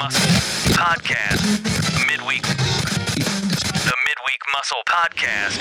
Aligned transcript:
Muscle 0.00 0.30
Podcast. 0.74 1.42
Midweek. 2.06 2.42
The 2.42 3.94
Midweek 4.06 4.42
Muscle 4.52 4.82
Podcast 4.86 5.60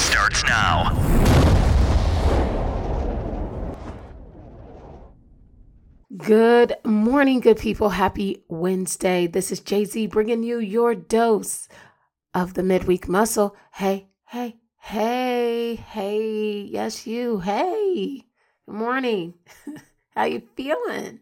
starts 0.00 0.42
now. 0.44 0.94
Good 6.16 6.76
morning, 6.82 7.40
good 7.40 7.58
people. 7.58 7.90
Happy 7.90 8.42
Wednesday. 8.48 9.26
This 9.26 9.52
is 9.52 9.60
JZ 9.60 10.08
bringing 10.08 10.42
you 10.42 10.58
your 10.58 10.94
dose 10.94 11.68
of 12.32 12.54
the 12.54 12.62
midweek 12.62 13.06
muscle. 13.06 13.54
Hey, 13.74 14.08
hey, 14.28 14.56
hey, 14.78 15.74
hey. 15.74 16.60
Yes, 16.72 17.06
you. 17.06 17.40
Hey. 17.40 18.24
Good 18.64 18.74
morning. 18.74 19.34
How 20.14 20.24
you 20.24 20.42
feeling? 20.56 21.20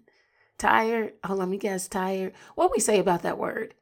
Tired? 0.58 1.14
Oh, 1.28 1.34
let 1.34 1.48
me 1.48 1.58
guess. 1.58 1.88
Tired. 1.88 2.32
What 2.54 2.72
we 2.72 2.80
say 2.80 2.98
about 2.98 3.22
that 3.22 3.38
word? 3.38 3.74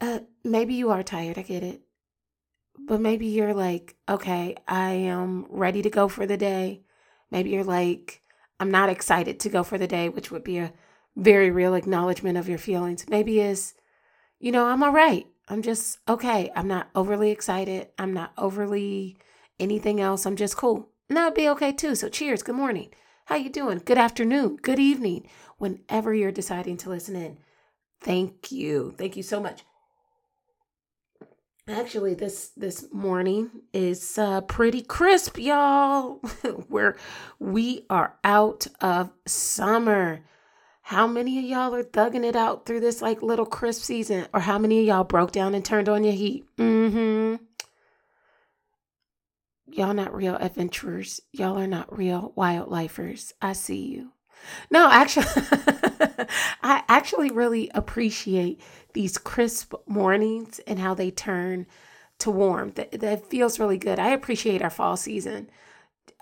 Uh, 0.00 0.20
maybe 0.42 0.74
you 0.74 0.90
are 0.90 1.02
tired. 1.02 1.38
I 1.38 1.42
get 1.42 1.62
it. 1.62 1.80
But 2.78 3.00
maybe 3.00 3.26
you're 3.26 3.54
like, 3.54 3.96
okay, 4.08 4.56
I 4.66 4.90
am 4.90 5.46
ready 5.48 5.80
to 5.82 5.90
go 5.90 6.08
for 6.08 6.26
the 6.26 6.36
day. 6.36 6.82
Maybe 7.30 7.50
you're 7.50 7.64
like, 7.64 8.22
I'm 8.60 8.70
not 8.70 8.90
excited 8.90 9.40
to 9.40 9.48
go 9.48 9.62
for 9.62 9.78
the 9.78 9.86
day, 9.86 10.08
which 10.08 10.30
would 10.30 10.44
be 10.44 10.58
a 10.58 10.72
very 11.16 11.50
real 11.50 11.74
acknowledgement 11.74 12.36
of 12.36 12.48
your 12.48 12.58
feelings. 12.58 13.06
Maybe 13.08 13.40
is, 13.40 13.74
you 14.40 14.52
know, 14.52 14.66
I'm 14.66 14.82
all 14.82 14.92
right. 14.92 15.26
I'm 15.48 15.62
just 15.62 15.98
okay. 16.08 16.50
I'm 16.56 16.68
not 16.68 16.88
overly 16.94 17.30
excited. 17.30 17.88
I'm 17.98 18.12
not 18.12 18.32
overly 18.36 19.16
anything 19.60 20.00
else. 20.00 20.26
I'm 20.26 20.36
just 20.36 20.56
cool. 20.56 20.88
And 21.08 21.16
that 21.16 21.24
would 21.26 21.34
be 21.34 21.48
okay 21.50 21.72
too. 21.72 21.94
So 21.94 22.08
cheers. 22.08 22.42
Good 22.42 22.56
morning. 22.56 22.90
How 23.26 23.36
you 23.36 23.48
doing? 23.48 23.80
Good 23.84 23.96
afternoon. 23.96 24.58
Good 24.60 24.78
evening. 24.78 25.26
Whenever 25.56 26.12
you're 26.12 26.30
deciding 26.30 26.76
to 26.78 26.90
listen 26.90 27.16
in. 27.16 27.38
Thank 28.00 28.52
you. 28.52 28.94
Thank 28.98 29.16
you 29.16 29.22
so 29.22 29.40
much. 29.40 29.64
Actually, 31.66 32.12
this 32.12 32.50
this 32.54 32.86
morning 32.92 33.50
is 33.72 34.18
uh, 34.18 34.42
pretty 34.42 34.82
crisp, 34.82 35.38
y'all. 35.38 36.20
We're 36.68 36.98
we 37.38 37.86
are 37.88 38.14
out 38.22 38.66
of 38.82 39.10
summer. 39.24 40.20
How 40.82 41.06
many 41.06 41.38
of 41.38 41.44
y'all 41.46 41.74
are 41.74 41.82
thugging 41.82 42.24
it 42.24 42.36
out 42.36 42.66
through 42.66 42.80
this 42.80 43.00
like 43.00 43.22
little 43.22 43.46
crisp 43.46 43.82
season, 43.82 44.26
or 44.34 44.40
how 44.40 44.58
many 44.58 44.80
of 44.80 44.86
y'all 44.86 45.04
broke 45.04 45.32
down 45.32 45.54
and 45.54 45.64
turned 45.64 45.88
on 45.88 46.04
your 46.04 46.12
heat? 46.12 46.44
Mm-hmm. 46.58 47.36
Y'all 49.74 49.92
not 49.92 50.14
real 50.14 50.36
adventurers. 50.36 51.20
Y'all 51.32 51.58
are 51.58 51.66
not 51.66 51.98
real 51.98 52.32
wildlifers. 52.36 53.32
I 53.42 53.54
see 53.54 53.86
you. 53.86 54.12
No, 54.70 54.88
actually, 54.88 55.26
I 56.62 56.84
actually 56.88 57.32
really 57.32 57.72
appreciate 57.74 58.60
these 58.92 59.18
crisp 59.18 59.74
mornings 59.88 60.60
and 60.60 60.78
how 60.78 60.94
they 60.94 61.10
turn 61.10 61.66
to 62.20 62.30
warm. 62.30 62.70
That, 62.76 62.92
that 63.00 63.28
feels 63.28 63.58
really 63.58 63.76
good. 63.76 63.98
I 63.98 64.10
appreciate 64.10 64.62
our 64.62 64.70
fall 64.70 64.96
season. 64.96 65.50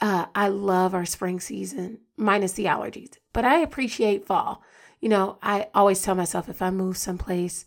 Uh, 0.00 0.26
I 0.34 0.48
love 0.48 0.94
our 0.94 1.04
spring 1.04 1.38
season, 1.38 1.98
minus 2.16 2.52
the 2.52 2.64
allergies, 2.64 3.18
but 3.34 3.44
I 3.44 3.58
appreciate 3.58 4.26
fall. 4.26 4.62
You 4.98 5.10
know, 5.10 5.36
I 5.42 5.68
always 5.74 6.00
tell 6.00 6.14
myself 6.14 6.48
if 6.48 6.62
I 6.62 6.70
move 6.70 6.96
someplace 6.96 7.66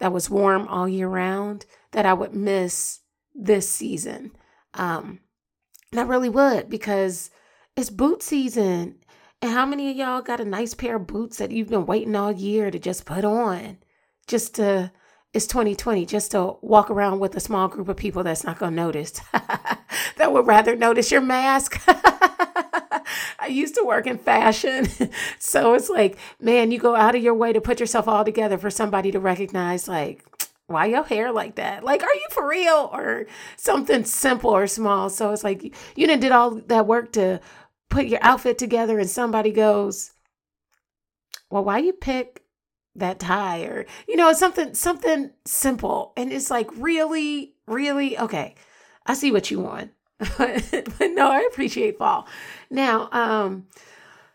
that 0.00 0.12
was 0.12 0.28
warm 0.28 0.68
all 0.68 0.86
year 0.86 1.08
round, 1.08 1.64
that 1.92 2.04
I 2.04 2.12
would 2.12 2.34
miss 2.34 3.00
this 3.34 3.70
season. 3.70 4.32
Um, 4.74 5.20
and 5.92 6.00
I 6.00 6.04
really 6.04 6.28
would 6.28 6.68
because 6.68 7.30
it's 7.76 7.90
boot 7.90 8.22
season 8.22 8.96
and 9.44 9.52
how 9.52 9.66
many 9.66 9.90
of 9.90 9.96
y'all 9.98 10.22
got 10.22 10.40
a 10.40 10.44
nice 10.46 10.72
pair 10.72 10.96
of 10.96 11.06
boots 11.06 11.36
that 11.36 11.50
you've 11.50 11.68
been 11.68 11.84
waiting 11.84 12.16
all 12.16 12.32
year 12.32 12.70
to 12.70 12.78
just 12.78 13.04
put 13.04 13.26
on? 13.26 13.76
Just 14.26 14.54
to, 14.54 14.90
it's 15.34 15.46
2020, 15.46 16.06
just 16.06 16.30
to 16.30 16.56
walk 16.62 16.90
around 16.90 17.20
with 17.20 17.36
a 17.36 17.40
small 17.40 17.68
group 17.68 17.88
of 17.90 17.96
people 17.98 18.22
that's 18.22 18.44
not 18.44 18.58
going 18.58 18.72
to 18.72 18.76
notice, 18.76 19.20
that 20.16 20.32
would 20.32 20.46
rather 20.46 20.74
notice 20.76 21.10
your 21.10 21.20
mask. 21.20 21.78
I 23.38 23.48
used 23.48 23.74
to 23.74 23.84
work 23.84 24.06
in 24.06 24.16
fashion. 24.16 24.88
so 25.38 25.74
it's 25.74 25.90
like, 25.90 26.16
man, 26.40 26.70
you 26.70 26.78
go 26.78 26.94
out 26.94 27.14
of 27.14 27.22
your 27.22 27.34
way 27.34 27.52
to 27.52 27.60
put 27.60 27.80
yourself 27.80 28.08
all 28.08 28.24
together 28.24 28.56
for 28.56 28.70
somebody 28.70 29.12
to 29.12 29.20
recognize, 29.20 29.86
like, 29.86 30.24
why 30.66 30.86
your 30.86 31.04
hair 31.04 31.30
like 31.32 31.56
that? 31.56 31.84
Like, 31.84 32.02
are 32.02 32.14
you 32.14 32.26
for 32.30 32.48
real? 32.48 32.90
Or 32.92 33.26
something 33.56 34.04
simple 34.04 34.50
or 34.50 34.66
small. 34.66 35.10
So 35.10 35.32
it's 35.32 35.44
like, 35.44 35.62
you 35.62 36.06
didn't 36.06 36.20
did 36.20 36.32
all 36.32 36.52
that 36.66 36.86
work 36.86 37.12
to 37.12 37.40
put 37.90 38.06
your 38.06 38.20
outfit 38.22 38.58
together 38.58 38.98
and 38.98 39.08
somebody 39.08 39.50
goes, 39.52 40.12
well, 41.50 41.64
why 41.64 41.78
you 41.78 41.92
pick 41.92 42.42
that 42.96 43.20
tie? 43.20 43.62
Or 43.62 43.86
you 44.08 44.16
know 44.16 44.32
something 44.32 44.74
something 44.74 45.30
simple. 45.44 46.12
And 46.16 46.32
it's 46.32 46.50
like 46.50 46.68
really? 46.76 47.54
Really? 47.66 48.18
Okay. 48.18 48.54
I 49.06 49.14
see 49.14 49.32
what 49.32 49.50
you 49.50 49.60
want. 49.60 49.92
But 50.38 51.10
no 51.10 51.30
i 51.30 51.46
appreciate 51.50 51.98
fall. 51.98 52.26
Now 52.70 53.08
um 53.12 53.66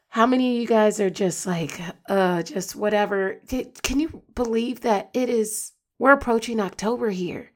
how 0.10 0.26
many 0.26 0.56
of 0.56 0.62
you 0.62 0.68
guys 0.68 1.00
are 1.00 1.10
just 1.10 1.46
like 1.46 1.80
uh 2.08 2.44
just 2.44 2.76
whatever? 2.76 3.42
Can 3.82 4.00
you 4.00 4.22
believe 4.36 4.82
that 4.82 5.10
it 5.14 5.30
is 5.30 5.72
we're 6.00 6.14
approaching 6.14 6.60
october 6.60 7.12
here 7.12 7.52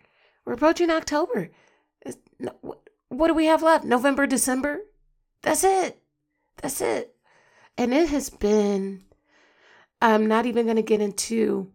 we're 0.46 0.54
approaching 0.54 0.92
october 0.92 1.50
what 3.10 3.28
do 3.28 3.34
we 3.34 3.46
have 3.46 3.64
left 3.64 3.84
november 3.84 4.28
december 4.28 4.82
that's 5.44 5.64
it. 5.66 6.02
That's 6.62 6.82
it. 6.82 7.16
And 7.78 7.94
it 7.94 8.10
has 8.10 8.30
been, 8.30 9.04
I'm 10.02 10.28
not 10.28 10.46
even 10.46 10.66
going 10.66 10.78
to 10.78 10.82
get 10.82 11.02
into 11.02 11.72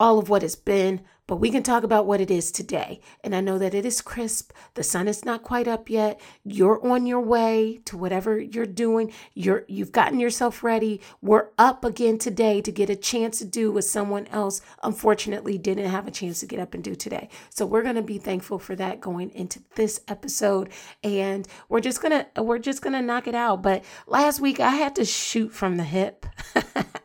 all 0.00 0.18
of 0.18 0.30
what 0.30 0.42
has 0.42 0.56
been, 0.56 1.02
but 1.30 1.36
we 1.36 1.50
can 1.50 1.62
talk 1.62 1.84
about 1.84 2.06
what 2.06 2.20
it 2.20 2.28
is 2.28 2.50
today. 2.50 3.00
And 3.22 3.36
I 3.36 3.40
know 3.40 3.56
that 3.56 3.72
it 3.72 3.86
is 3.86 4.00
crisp. 4.00 4.50
The 4.74 4.82
sun 4.82 5.06
is 5.06 5.24
not 5.24 5.44
quite 5.44 5.68
up 5.68 5.88
yet. 5.88 6.20
You're 6.42 6.84
on 6.84 7.06
your 7.06 7.20
way 7.20 7.82
to 7.84 7.96
whatever 7.96 8.40
you're 8.40 8.66
doing. 8.66 9.12
You're 9.34 9.64
you've 9.68 9.92
gotten 9.92 10.18
yourself 10.18 10.64
ready. 10.64 11.00
We're 11.22 11.50
up 11.56 11.84
again 11.84 12.18
today 12.18 12.60
to 12.62 12.72
get 12.72 12.90
a 12.90 12.96
chance 12.96 13.38
to 13.38 13.44
do 13.44 13.70
what 13.70 13.84
someone 13.84 14.26
else 14.32 14.60
unfortunately 14.82 15.56
didn't 15.56 15.88
have 15.88 16.08
a 16.08 16.10
chance 16.10 16.40
to 16.40 16.46
get 16.46 16.58
up 16.58 16.74
and 16.74 16.82
do 16.82 16.96
today. 16.96 17.28
So 17.50 17.64
we're 17.64 17.84
going 17.84 17.94
to 17.94 18.02
be 18.02 18.18
thankful 18.18 18.58
for 18.58 18.74
that 18.74 19.00
going 19.00 19.30
into 19.30 19.62
this 19.76 20.00
episode 20.08 20.70
and 21.04 21.46
we're 21.68 21.78
just 21.78 22.02
going 22.02 22.24
to 22.34 22.42
we're 22.42 22.58
just 22.58 22.82
going 22.82 22.94
to 22.94 23.02
knock 23.02 23.28
it 23.28 23.36
out. 23.36 23.62
But 23.62 23.84
last 24.08 24.40
week 24.40 24.58
I 24.58 24.70
had 24.70 24.96
to 24.96 25.04
shoot 25.04 25.52
from 25.52 25.76
the 25.76 25.84
hip. 25.84 26.26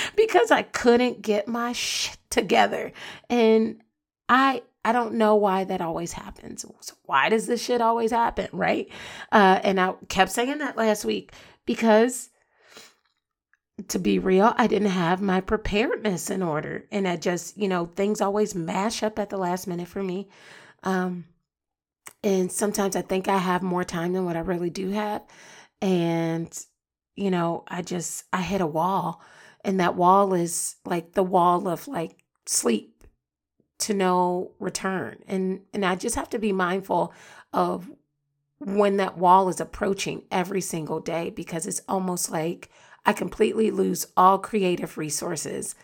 because 0.16 0.50
I 0.50 0.62
couldn't 0.62 1.22
get 1.22 1.48
my 1.48 1.72
shit 1.72 2.18
together. 2.30 2.92
And 3.28 3.82
I 4.28 4.62
I 4.84 4.92
don't 4.92 5.14
know 5.14 5.34
why 5.34 5.64
that 5.64 5.80
always 5.80 6.12
happens. 6.12 6.66
So 6.80 6.94
why 7.04 7.30
does 7.30 7.46
this 7.46 7.62
shit 7.62 7.80
always 7.80 8.10
happen, 8.10 8.48
right? 8.52 8.88
Uh, 9.32 9.60
and 9.64 9.80
I 9.80 9.94
kept 10.08 10.30
saying 10.30 10.58
that 10.58 10.76
last 10.76 11.06
week 11.06 11.32
because 11.64 12.28
to 13.88 13.98
be 13.98 14.18
real, 14.18 14.54
I 14.56 14.66
didn't 14.66 14.90
have 14.90 15.20
my 15.20 15.40
preparedness 15.40 16.30
in 16.30 16.42
order. 16.42 16.84
And 16.92 17.08
I 17.08 17.16
just, 17.16 17.56
you 17.56 17.66
know, 17.66 17.86
things 17.86 18.20
always 18.20 18.54
mash 18.54 19.02
up 19.02 19.18
at 19.18 19.30
the 19.30 19.38
last 19.38 19.66
minute 19.66 19.88
for 19.88 20.02
me. 20.02 20.28
Um, 20.82 21.24
and 22.22 22.52
sometimes 22.52 22.94
I 22.94 23.02
think 23.02 23.26
I 23.26 23.38
have 23.38 23.62
more 23.62 23.84
time 23.84 24.12
than 24.12 24.24
what 24.24 24.36
I 24.36 24.40
really 24.40 24.70
do 24.70 24.90
have. 24.90 25.22
And, 25.80 26.56
you 27.16 27.30
know, 27.30 27.64
I 27.66 27.82
just, 27.82 28.24
I 28.32 28.42
hit 28.42 28.60
a 28.60 28.66
wall 28.66 29.22
and 29.64 29.80
that 29.80 29.96
wall 29.96 30.34
is 30.34 30.76
like 30.84 31.12
the 31.12 31.22
wall 31.22 31.66
of 31.66 31.88
like 31.88 32.18
sleep 32.46 33.04
to 33.78 33.94
no 33.94 34.52
return. 34.58 35.18
And 35.26 35.62
and 35.72 35.84
i 35.84 35.94
just 35.94 36.14
have 36.16 36.30
to 36.30 36.38
be 36.38 36.52
mindful 36.52 37.12
of 37.52 37.90
when 38.58 38.96
that 38.98 39.18
wall 39.18 39.48
is 39.48 39.60
approaching 39.60 40.22
every 40.30 40.60
single 40.60 41.00
day 41.00 41.30
because 41.30 41.66
it's 41.66 41.82
almost 41.88 42.30
like 42.30 42.70
i 43.04 43.12
completely 43.12 43.70
lose 43.70 44.06
all 44.16 44.38
creative 44.38 44.96
resources 44.96 45.74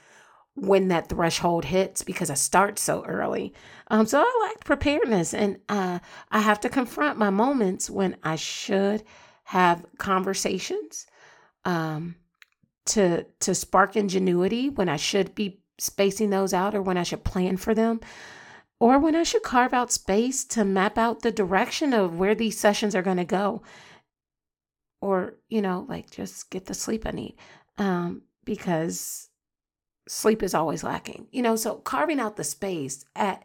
when 0.54 0.88
that 0.88 1.08
threshold 1.08 1.64
hits 1.64 2.02
because 2.02 2.30
i 2.30 2.34
start 2.34 2.78
so 2.78 3.04
early. 3.04 3.52
Um, 3.88 4.06
so 4.06 4.20
i 4.20 4.48
like 4.48 4.64
preparedness 4.64 5.34
and 5.34 5.58
uh, 5.68 5.98
i 6.30 6.40
have 6.40 6.60
to 6.60 6.68
confront 6.68 7.18
my 7.18 7.30
moments 7.30 7.90
when 7.90 8.16
i 8.22 8.36
should 8.36 9.02
have 9.44 9.84
conversations 9.98 11.06
um, 11.64 12.14
to 12.90 13.24
to 13.40 13.54
spark 13.54 13.96
ingenuity 13.96 14.68
when 14.68 14.88
I 14.88 14.96
should 14.96 15.34
be 15.34 15.60
spacing 15.78 16.30
those 16.30 16.52
out 16.52 16.74
or 16.74 16.82
when 16.82 16.96
I 16.96 17.04
should 17.04 17.24
plan 17.24 17.56
for 17.56 17.74
them 17.74 18.00
or 18.80 18.98
when 18.98 19.14
I 19.14 19.22
should 19.22 19.42
carve 19.42 19.72
out 19.72 19.92
space 19.92 20.44
to 20.46 20.64
map 20.64 20.98
out 20.98 21.22
the 21.22 21.30
direction 21.30 21.92
of 21.92 22.18
where 22.18 22.34
these 22.34 22.58
sessions 22.58 22.94
are 22.94 23.02
going 23.02 23.18
to 23.18 23.24
go. 23.24 23.62
Or 25.00 25.34
you 25.48 25.62
know 25.62 25.86
like 25.88 26.10
just 26.10 26.50
get 26.50 26.66
the 26.66 26.74
sleep 26.74 27.06
I 27.06 27.12
need 27.12 27.36
um 27.78 28.22
because 28.44 29.28
sleep 30.08 30.42
is 30.42 30.54
always 30.54 30.82
lacking 30.82 31.28
you 31.30 31.42
know? 31.42 31.56
So 31.56 31.76
carving 31.76 32.20
out 32.20 32.36
the 32.36 32.44
space 32.44 33.04
at 33.14 33.44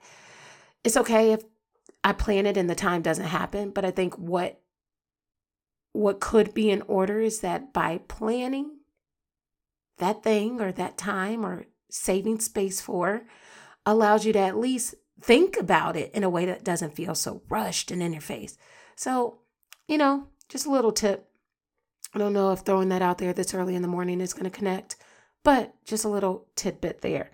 it's 0.84 0.98
okay 0.98 1.32
if 1.32 1.44
I 2.04 2.14
plan 2.14 2.46
it 2.46 2.58
and 2.58 2.70
the 2.70 2.76
time 2.76 3.02
doesn't 3.02 3.26
happen 3.26 3.70
but 3.70 3.86
I 3.86 3.92
think 3.92 4.18
what 4.18 4.60
what 5.94 6.20
could 6.20 6.54
be 6.54 6.70
in 6.70 6.82
order 6.84 7.22
is 7.22 7.40
that 7.40 7.72
by 7.72 8.00
planning 8.10 8.80
that 9.98 10.24
thing 10.24 10.62
or 10.62 10.72
that 10.72 10.98
time 10.98 11.46
or 11.46 11.66
saving 11.90 12.40
space 12.40 12.82
for 12.82 13.24
allows 13.86 14.26
you 14.26 14.34
to 14.34 14.40
at 14.40 14.58
least 14.58 14.96
think 15.22 15.58
about 15.58 15.96
it 15.96 16.12
in 16.14 16.24
a 16.24 16.30
way 16.30 16.46
that 16.46 16.64
doesn't 16.64 16.96
feel 16.96 17.16
so 17.16 17.42
rushed 17.50 17.92
and 17.92 18.02
in 18.04 18.12
your 18.12 18.22
face. 18.22 18.58
So, 18.96 19.40
you 19.88 19.98
know, 19.98 20.28
just 20.50 20.66
a 20.66 20.72
little 20.72 20.92
tip. 20.92 21.28
I 22.14 22.20
don't 22.20 22.34
know 22.34 22.52
if 22.52 22.60
throwing 22.60 22.90
that 22.90 23.02
out 23.02 23.18
there 23.18 23.34
this 23.34 23.54
early 23.54 23.76
in 23.76 23.82
the 23.82 23.88
morning 23.88 24.22
is 24.22 24.34
going 24.34 24.46
to 24.46 24.50
connect, 24.50 24.96
but 25.44 25.74
just 25.86 26.06
a 26.06 26.10
little 26.10 26.48
tidbit 26.56 27.02
there. 27.02 27.32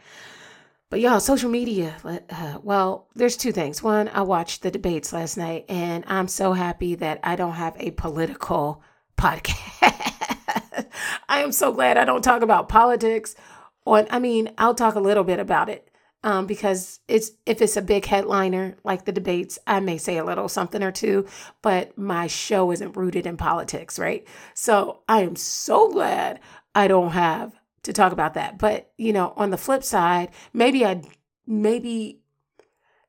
But 0.89 0.99
y'all, 0.99 1.21
social 1.21 1.49
media, 1.49 1.95
uh, 2.03 2.57
well, 2.61 3.07
there's 3.15 3.37
two 3.37 3.53
things. 3.53 3.81
One, 3.81 4.09
I 4.09 4.23
watched 4.23 4.61
the 4.61 4.71
debates 4.71 5.13
last 5.13 5.37
night, 5.37 5.65
and 5.69 6.03
I'm 6.05 6.27
so 6.27 6.51
happy 6.51 6.95
that 6.95 7.21
I 7.23 7.37
don't 7.37 7.53
have 7.53 7.75
a 7.79 7.91
political 7.91 8.83
podcast. 9.17 10.00
I 11.29 11.41
am 11.41 11.51
so 11.51 11.71
glad 11.71 11.97
I 11.97 12.05
don't 12.05 12.23
talk 12.23 12.41
about 12.41 12.69
politics. 12.69 13.35
On, 13.85 14.07
I 14.09 14.19
mean, 14.19 14.51
I'll 14.57 14.75
talk 14.75 14.95
a 14.95 14.99
little 14.99 15.23
bit 15.23 15.39
about 15.39 15.69
it, 15.69 15.89
um, 16.23 16.45
because 16.45 16.99
it's 17.07 17.31
if 17.45 17.61
it's 17.61 17.77
a 17.77 17.81
big 17.81 18.05
headliner 18.05 18.77
like 18.83 19.05
the 19.05 19.11
debates, 19.11 19.57
I 19.65 19.79
may 19.79 19.97
say 19.97 20.17
a 20.17 20.23
little 20.23 20.47
something 20.47 20.83
or 20.83 20.91
two, 20.91 21.25
but 21.61 21.97
my 21.97 22.27
show 22.27 22.71
isn't 22.71 22.95
rooted 22.95 23.25
in 23.25 23.37
politics, 23.37 23.97
right? 23.97 24.25
So 24.53 25.01
I 25.09 25.21
am 25.21 25.35
so 25.35 25.91
glad 25.91 26.39
I 26.75 26.87
don't 26.87 27.11
have 27.11 27.53
to 27.83 27.93
talk 27.93 28.11
about 28.11 28.35
that. 28.35 28.57
But 28.59 28.91
you 28.97 29.13
know, 29.13 29.33
on 29.35 29.49
the 29.49 29.57
flip 29.57 29.83
side, 29.83 30.29
maybe 30.53 30.85
I 30.85 31.01
maybe 31.47 32.21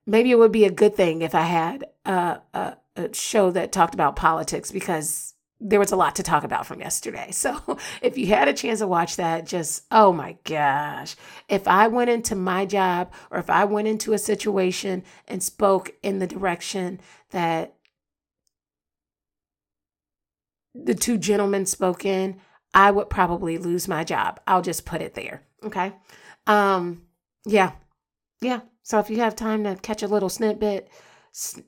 maybe 0.06 0.31
it 0.31 0.38
would 0.38 0.53
be 0.53 0.65
a 0.65 0.70
good 0.70 0.97
thing 0.97 1.23
if 1.23 1.35
I 1.35 1.43
had 1.43 1.85
a, 2.05 2.41
a, 2.55 2.76
a 2.97 3.15
show 3.15 3.50
that 3.50 3.73
talked 3.73 3.94
about 3.94 4.17
politics 4.17 4.70
because 4.73 5.31
there 5.64 5.79
was 5.79 5.93
a 5.93 5.97
lot 5.97 6.17
to 6.17 6.23
talk 6.23 6.43
about 6.44 6.67
from 6.67 6.81
yesterday. 6.81 7.31
So 7.31 7.79
if 8.03 8.19
you 8.19 8.26
had 8.26 8.49
a 8.49 8.53
chance 8.53 8.81
to 8.81 8.87
watch 8.87 9.17
that, 9.17 9.47
just, 9.47 9.85
oh 9.91 10.12
my 10.12 10.37
gosh. 10.44 11.14
If 11.49 11.69
I 11.69 11.87
went 11.88 12.11
into 12.11 12.35
my 12.35 12.67
job 12.67 13.12
or 13.31 13.38
if 13.38 13.49
I 13.49 13.64
went 13.64 13.88
into 13.88 14.12
a 14.12 14.19
situation 14.19 15.05
and 15.29 15.43
spoke 15.43 15.93
in 16.03 16.19
the 16.19 16.26
direction 16.26 17.00
that 17.31 17.75
the 20.75 20.94
two 20.94 21.17
gentlemen 21.17 21.67
spoke 21.67 22.05
in, 22.05 22.41
I 22.75 22.91
would 22.91 23.11
probably 23.11 23.58
lose 23.58 23.87
my 23.87 24.03
job. 24.03 24.41
I'll 24.47 24.62
just 24.62 24.85
put 24.85 25.03
it 25.03 25.15
there. 25.15 25.43
Okay. 25.65 25.93
Um, 26.47 27.03
yeah. 27.44 27.73
Yeah. 28.41 28.61
So 28.82 28.99
if 28.99 29.11
you 29.11 29.19
have 29.19 29.37
time 29.37 29.65
to 29.65 29.76
catch 29.76 30.03
a 30.03 30.08
little 30.08 30.29
snippet, 30.29 30.88
sn- 31.31 31.65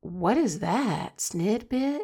what 0.00 0.36
is 0.36 0.58
that? 0.58 1.18
Snidbit? 1.18 2.00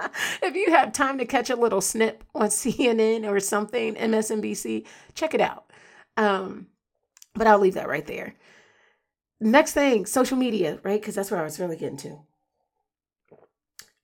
if 0.42 0.54
you 0.54 0.70
have 0.70 0.92
time 0.92 1.18
to 1.18 1.24
catch 1.24 1.50
a 1.50 1.56
little 1.56 1.80
snip 1.80 2.24
on 2.34 2.48
CNN 2.48 3.28
or 3.28 3.40
something, 3.40 3.94
MSNBC, 3.94 4.86
check 5.14 5.34
it 5.34 5.40
out. 5.40 5.70
Um, 6.16 6.66
but 7.34 7.46
I'll 7.46 7.58
leave 7.58 7.74
that 7.74 7.88
right 7.88 8.06
there. 8.06 8.34
Next 9.40 9.72
thing, 9.72 10.04
social 10.04 10.36
media, 10.36 10.78
right? 10.82 11.00
Because 11.00 11.14
that's 11.14 11.30
where 11.30 11.40
I 11.40 11.44
was 11.44 11.58
really 11.58 11.76
getting 11.76 11.96
to. 11.98 12.18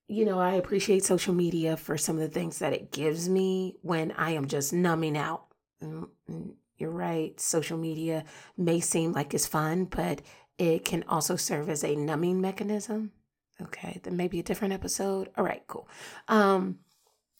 You 0.09 0.25
know, 0.25 0.39
I 0.39 0.53
appreciate 0.53 1.05
social 1.05 1.35
media 1.35 1.77
for 1.77 1.99
some 1.99 2.17
of 2.17 2.23
the 2.23 2.29
things 2.29 2.61
that 2.61 2.73
it 2.73 2.93
gives 2.93 3.29
me 3.29 3.75
when 3.83 4.13
I 4.13 4.31
am 4.31 4.47
just 4.47 4.73
numbing 4.73 5.17
out. 5.19 5.47
Mm, 5.83 6.09
mm, 6.31 6.55
you're 6.79 6.91
right. 6.91 7.39
Social 7.41 7.77
media 7.77 8.25
may 8.57 8.81
seem 8.81 9.13
like 9.13 9.35
it's 9.35 9.47
fun, 9.47 9.85
but 9.87 10.23
it 10.59 10.85
can 10.85 11.05
also 11.09 11.37
serve 11.37 11.69
as 11.69 11.85
a 11.85 11.97
numbing 11.97 12.41
mechanism. 12.41 13.13
Okay, 13.63 14.01
then 14.03 14.17
maybe 14.17 14.39
a 14.39 14.43
different 14.43 14.75
episode. 14.75 15.31
All 15.37 15.45
right, 15.45 15.63
cool. 15.67 15.89
Um, 16.29 16.79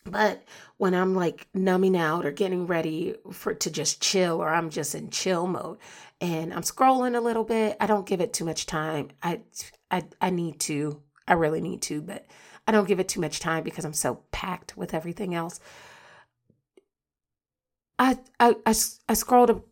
but 0.05 0.45
when 0.77 0.95
I'm 0.95 1.15
like 1.15 1.49
numbing 1.53 1.97
out 1.97 2.25
or 2.25 2.31
getting 2.31 2.67
ready 2.67 3.17
for 3.33 3.55
to 3.55 3.71
just 3.71 4.01
chill 4.01 4.43
or 4.43 4.49
I'm 4.49 4.71
just 4.71 4.95
in 4.95 5.11
chill 5.11 5.47
mode 5.47 5.79
and 6.21 6.55
I'm 6.55 6.63
scrolling 6.63 7.17
a 7.17 7.21
little 7.21 7.45
bit, 7.45 7.77
I 7.81 7.87
don't 7.87 8.07
give 8.07 8.21
it 8.21 8.33
too 8.33 8.45
much 8.45 8.67
time. 8.67 9.11
I 9.23 9.41
I 9.91 10.05
I 10.21 10.31
need 10.31 10.61
to. 10.61 11.03
I 11.29 11.35
really 11.35 11.61
need 11.61 11.83
to, 11.83 12.01
but 12.01 12.27
I 12.67 12.73
don't 12.73 12.89
give 12.89 13.01
it 13.01 13.09
too 13.09 13.21
much 13.21 13.41
time 13.41 13.65
because 13.65 13.85
I'm 13.85 13.93
so 13.93 14.23
packed 14.31 14.77
with 14.77 14.95
everything 14.95 15.35
else. 15.35 15.61
I 17.99 18.19
I 18.39 18.57
I, 18.65 18.75
I 19.09 19.15
scrolled 19.15 19.63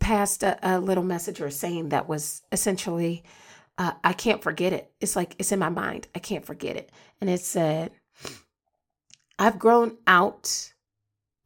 past 0.00 0.42
a, 0.42 0.58
a 0.62 0.80
little 0.80 1.04
message 1.04 1.40
or 1.40 1.50
saying 1.50 1.90
that 1.90 2.08
was 2.08 2.42
essentially 2.52 3.24
uh, 3.78 3.92
I 4.02 4.12
can't 4.12 4.42
forget 4.42 4.72
it. 4.72 4.92
It's 5.00 5.14
like 5.14 5.36
it's 5.38 5.52
in 5.52 5.60
my 5.60 5.68
mind. 5.68 6.08
I 6.14 6.18
can't 6.18 6.44
forget 6.44 6.76
it. 6.76 6.90
And 7.20 7.30
it 7.30 7.40
said, 7.40 7.92
I've 9.38 9.58
grown 9.58 9.96
out 10.06 10.72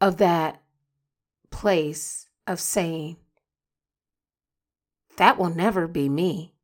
of 0.01 0.17
that 0.17 0.63
place 1.51 2.27
of 2.47 2.59
saying, 2.59 3.19
that 5.19 5.39
will 5.39 5.51
never 5.51 5.87
be 5.87 6.09
me. 6.09 6.55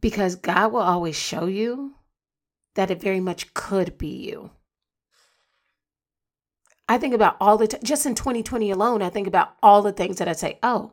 Because 0.00 0.36
God 0.36 0.72
will 0.72 0.80
always 0.80 1.16
show 1.16 1.46
you 1.46 1.96
that 2.74 2.90
it 2.90 3.02
very 3.02 3.20
much 3.20 3.52
could 3.54 3.98
be 3.98 4.08
you. 4.08 4.50
I 6.88 6.98
think 6.98 7.14
about 7.14 7.36
all 7.40 7.58
the 7.58 7.68
time, 7.68 7.80
just 7.82 8.06
in 8.06 8.14
2020 8.14 8.70
alone, 8.70 9.02
I 9.02 9.10
think 9.10 9.26
about 9.26 9.56
all 9.62 9.82
the 9.82 9.92
things 9.92 10.18
that 10.18 10.28
I 10.28 10.32
say, 10.32 10.58
oh, 10.62 10.92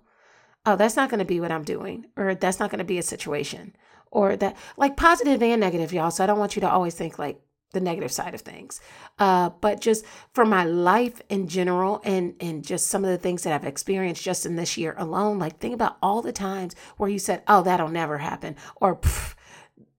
oh, 0.65 0.75
that's 0.75 0.95
not 0.95 1.09
going 1.09 1.19
to 1.19 1.25
be 1.25 1.39
what 1.39 1.51
I'm 1.51 1.63
doing, 1.63 2.05
or 2.15 2.35
that's 2.35 2.59
not 2.59 2.69
going 2.69 2.79
to 2.79 2.85
be 2.85 2.97
a 2.97 3.03
situation, 3.03 3.75
or 4.11 4.35
that 4.37 4.55
like 4.77 4.97
positive 4.97 5.41
and 5.41 5.61
negative, 5.61 5.93
y'all. 5.93 6.11
So 6.11 6.23
I 6.23 6.27
don't 6.27 6.39
want 6.39 6.55
you 6.55 6.61
to 6.61 6.69
always 6.69 6.95
think 6.95 7.19
like 7.19 7.41
the 7.71 7.79
negative 7.79 8.11
side 8.11 8.33
of 8.33 8.41
things, 8.41 8.81
uh, 9.19 9.49
but 9.61 9.79
just 9.79 10.03
for 10.33 10.43
my 10.45 10.63
life 10.63 11.21
in 11.29 11.47
general, 11.47 12.01
and 12.03 12.35
and 12.39 12.63
just 12.63 12.87
some 12.87 13.03
of 13.03 13.11
the 13.11 13.17
things 13.17 13.43
that 13.43 13.53
I've 13.53 13.65
experienced 13.65 14.23
just 14.23 14.45
in 14.45 14.55
this 14.55 14.77
year 14.77 14.95
alone. 14.97 15.39
Like 15.39 15.59
think 15.59 15.73
about 15.73 15.97
all 16.01 16.21
the 16.21 16.31
times 16.31 16.75
where 16.97 17.09
you 17.09 17.19
said, 17.19 17.43
"Oh, 17.47 17.63
that'll 17.63 17.89
never 17.89 18.17
happen," 18.17 18.55
or 18.77 18.99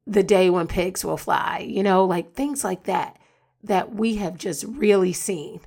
the 0.06 0.22
day 0.24 0.50
when 0.50 0.66
pigs 0.66 1.04
will 1.04 1.16
fly, 1.16 1.64
you 1.66 1.82
know, 1.82 2.04
like 2.04 2.34
things 2.34 2.64
like 2.64 2.84
that 2.84 3.16
that 3.62 3.94
we 3.94 4.16
have 4.16 4.36
just 4.36 4.64
really 4.64 5.12
seen, 5.12 5.60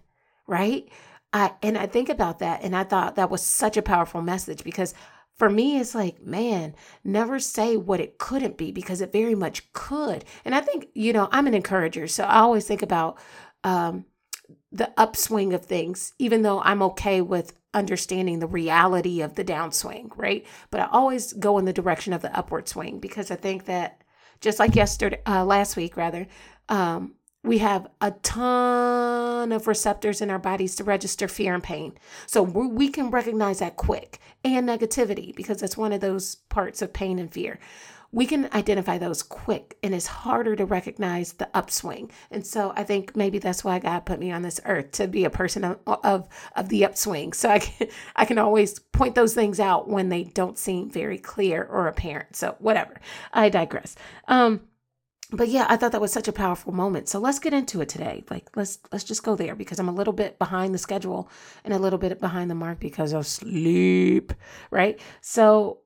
right? 0.47 0.89
I 1.33 1.53
and 1.61 1.77
I 1.77 1.87
think 1.87 2.09
about 2.09 2.39
that 2.39 2.61
and 2.63 2.75
I 2.75 2.83
thought 2.83 3.15
that 3.15 3.31
was 3.31 3.41
such 3.41 3.75
a 3.75 3.81
powerful 3.81 4.21
message 4.21 4.63
because 4.63 4.93
for 5.35 5.49
me 5.49 5.79
it's 5.79 5.95
like, 5.95 6.21
man, 6.21 6.75
never 7.03 7.39
say 7.39 7.75
what 7.75 7.99
it 7.99 8.19
couldn't 8.19 8.57
be 8.57 8.71
because 8.71 9.01
it 9.01 9.11
very 9.11 9.35
much 9.35 9.73
could. 9.73 10.23
And 10.45 10.53
I 10.53 10.61
think, 10.61 10.87
you 10.93 11.11
know, 11.11 11.27
I'm 11.31 11.47
an 11.47 11.55
encourager, 11.55 12.07
so 12.07 12.23
I 12.23 12.39
always 12.39 12.67
think 12.67 12.81
about 12.83 13.17
um 13.63 14.05
the 14.71 14.91
upswing 14.97 15.53
of 15.53 15.65
things, 15.65 16.13
even 16.19 16.41
though 16.41 16.61
I'm 16.61 16.81
okay 16.83 17.21
with 17.21 17.53
understanding 17.73 18.39
the 18.39 18.47
reality 18.47 19.21
of 19.21 19.35
the 19.35 19.43
downswing, 19.43 20.09
right? 20.15 20.45
But 20.69 20.81
I 20.81 20.87
always 20.91 21.33
go 21.33 21.57
in 21.57 21.65
the 21.65 21.73
direction 21.73 22.13
of 22.13 22.21
the 22.21 22.35
upward 22.37 22.67
swing 22.67 22.99
because 22.99 23.31
I 23.31 23.35
think 23.35 23.65
that 23.65 24.03
just 24.41 24.59
like 24.59 24.75
yesterday, 24.75 25.21
uh, 25.25 25.45
last 25.45 25.75
week 25.75 25.95
rather, 25.95 26.27
um, 26.69 27.15
we 27.43 27.57
have 27.57 27.87
a 27.99 28.11
ton 28.23 29.51
of 29.51 29.67
receptors 29.67 30.21
in 30.21 30.29
our 30.29 30.39
bodies 30.39 30.75
to 30.75 30.83
register 30.83 31.27
fear 31.27 31.53
and 31.53 31.63
pain. 31.63 31.93
So 32.25 32.41
we 32.41 32.87
can 32.87 33.11
recognize 33.11 33.59
that 33.59 33.75
quick 33.75 34.19
and 34.45 34.67
negativity 34.67 35.35
because 35.35 35.59
that's 35.59 35.77
one 35.77 35.91
of 35.91 36.01
those 36.01 36.35
parts 36.35 36.81
of 36.81 36.93
pain 36.93 37.19
and 37.19 37.31
fear. 37.31 37.59
We 38.13 38.27
can 38.27 38.47
identify 38.53 38.99
those 38.99 39.23
quick 39.23 39.75
and 39.81 39.93
it's 39.93 40.05
harder 40.05 40.55
to 40.55 40.65
recognize 40.65 41.33
the 41.33 41.49
upswing. 41.53 42.11
And 42.29 42.45
so 42.45 42.71
I 42.75 42.83
think 42.83 43.15
maybe 43.15 43.39
that's 43.39 43.63
why 43.63 43.79
God 43.79 44.05
put 44.05 44.19
me 44.19 44.31
on 44.31 44.43
this 44.43 44.61
earth 44.65 44.91
to 44.93 45.07
be 45.07 45.25
a 45.25 45.31
person 45.31 45.63
of 45.63 45.79
of, 45.85 46.29
of 46.55 46.69
the 46.69 46.85
upswing. 46.85 47.33
So 47.33 47.49
I 47.49 47.59
can 47.59 47.87
I 48.15 48.25
can 48.25 48.37
always 48.37 48.77
point 48.79 49.15
those 49.15 49.33
things 49.33 49.59
out 49.59 49.89
when 49.89 50.09
they 50.09 50.23
don't 50.25 50.59
seem 50.59 50.91
very 50.91 51.17
clear 51.17 51.63
or 51.63 51.87
apparent. 51.87 52.35
So 52.35 52.55
whatever. 52.59 53.01
I 53.33 53.49
digress. 53.49 53.95
Um 54.27 54.61
but 55.33 55.49
yeah, 55.49 55.65
I 55.67 55.77
thought 55.77 55.91
that 55.91 56.01
was 56.01 56.13
such 56.13 56.27
a 56.27 56.33
powerful 56.33 56.71
moment. 56.71 57.09
So 57.09 57.19
let's 57.19 57.39
get 57.39 57.53
into 57.53 57.81
it 57.81 57.89
today. 57.89 58.23
Like 58.29 58.55
let's 58.55 58.77
let's 58.91 59.03
just 59.03 59.23
go 59.23 59.35
there 59.35 59.55
because 59.55 59.79
I'm 59.79 59.89
a 59.89 59.93
little 59.93 60.13
bit 60.13 60.37
behind 60.37 60.73
the 60.73 60.77
schedule 60.77 61.29
and 61.63 61.73
a 61.73 61.79
little 61.79 61.99
bit 61.99 62.19
behind 62.19 62.51
the 62.51 62.55
mark 62.55 62.79
because 62.79 63.13
of 63.13 63.25
sleep, 63.25 64.31
right? 64.69 64.99
So 65.21 65.79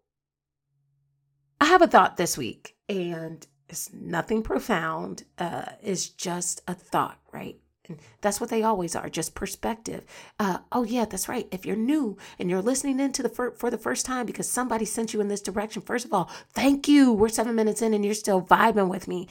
I 1.62 1.66
have 1.66 1.82
a 1.82 1.88
thought 1.88 2.18
this 2.18 2.38
week 2.38 2.76
and 2.90 3.46
it's 3.70 3.92
nothing 3.94 4.44
profound. 4.44 5.24
Uh 5.38 5.66
it's 5.82 6.10
just 6.10 6.62
a 6.68 6.74
thought, 6.74 7.20
right? 7.32 7.58
And 7.88 8.00
that's 8.22 8.40
what 8.40 8.50
they 8.50 8.64
always 8.64 8.96
are, 8.96 9.10
just 9.10 9.36
perspective. 9.36 10.04
Uh, 10.40 10.60
oh, 10.72 10.84
yeah, 10.84 11.06
that's 11.06 11.30
right. 11.30 11.48
If 11.52 11.66
you're 11.66 11.76
new 11.76 12.18
and 12.40 12.50
you're 12.50 12.62
listening 12.62 13.00
into 13.00 13.24
the 13.24 13.30
fir- 13.30 13.52
for 13.52 13.70
the 13.70 13.78
first 13.78 14.06
time 14.06 14.26
because 14.26 14.50
somebody 14.50 14.86
sent 14.86 15.14
you 15.14 15.22
in 15.22 15.28
this 15.28 15.42
direction, 15.42 15.82
first 15.82 16.06
of 16.06 16.14
all, 16.14 16.30
thank 16.54 16.88
you. 16.88 17.14
We're 17.14 17.30
seven 17.30 17.56
minutes 17.56 17.82
in 17.82 17.94
and 17.94 18.04
you're 18.04 18.14
still 18.14 18.42
vibing 18.42 18.90
with 18.90 19.08
me. 19.08 19.28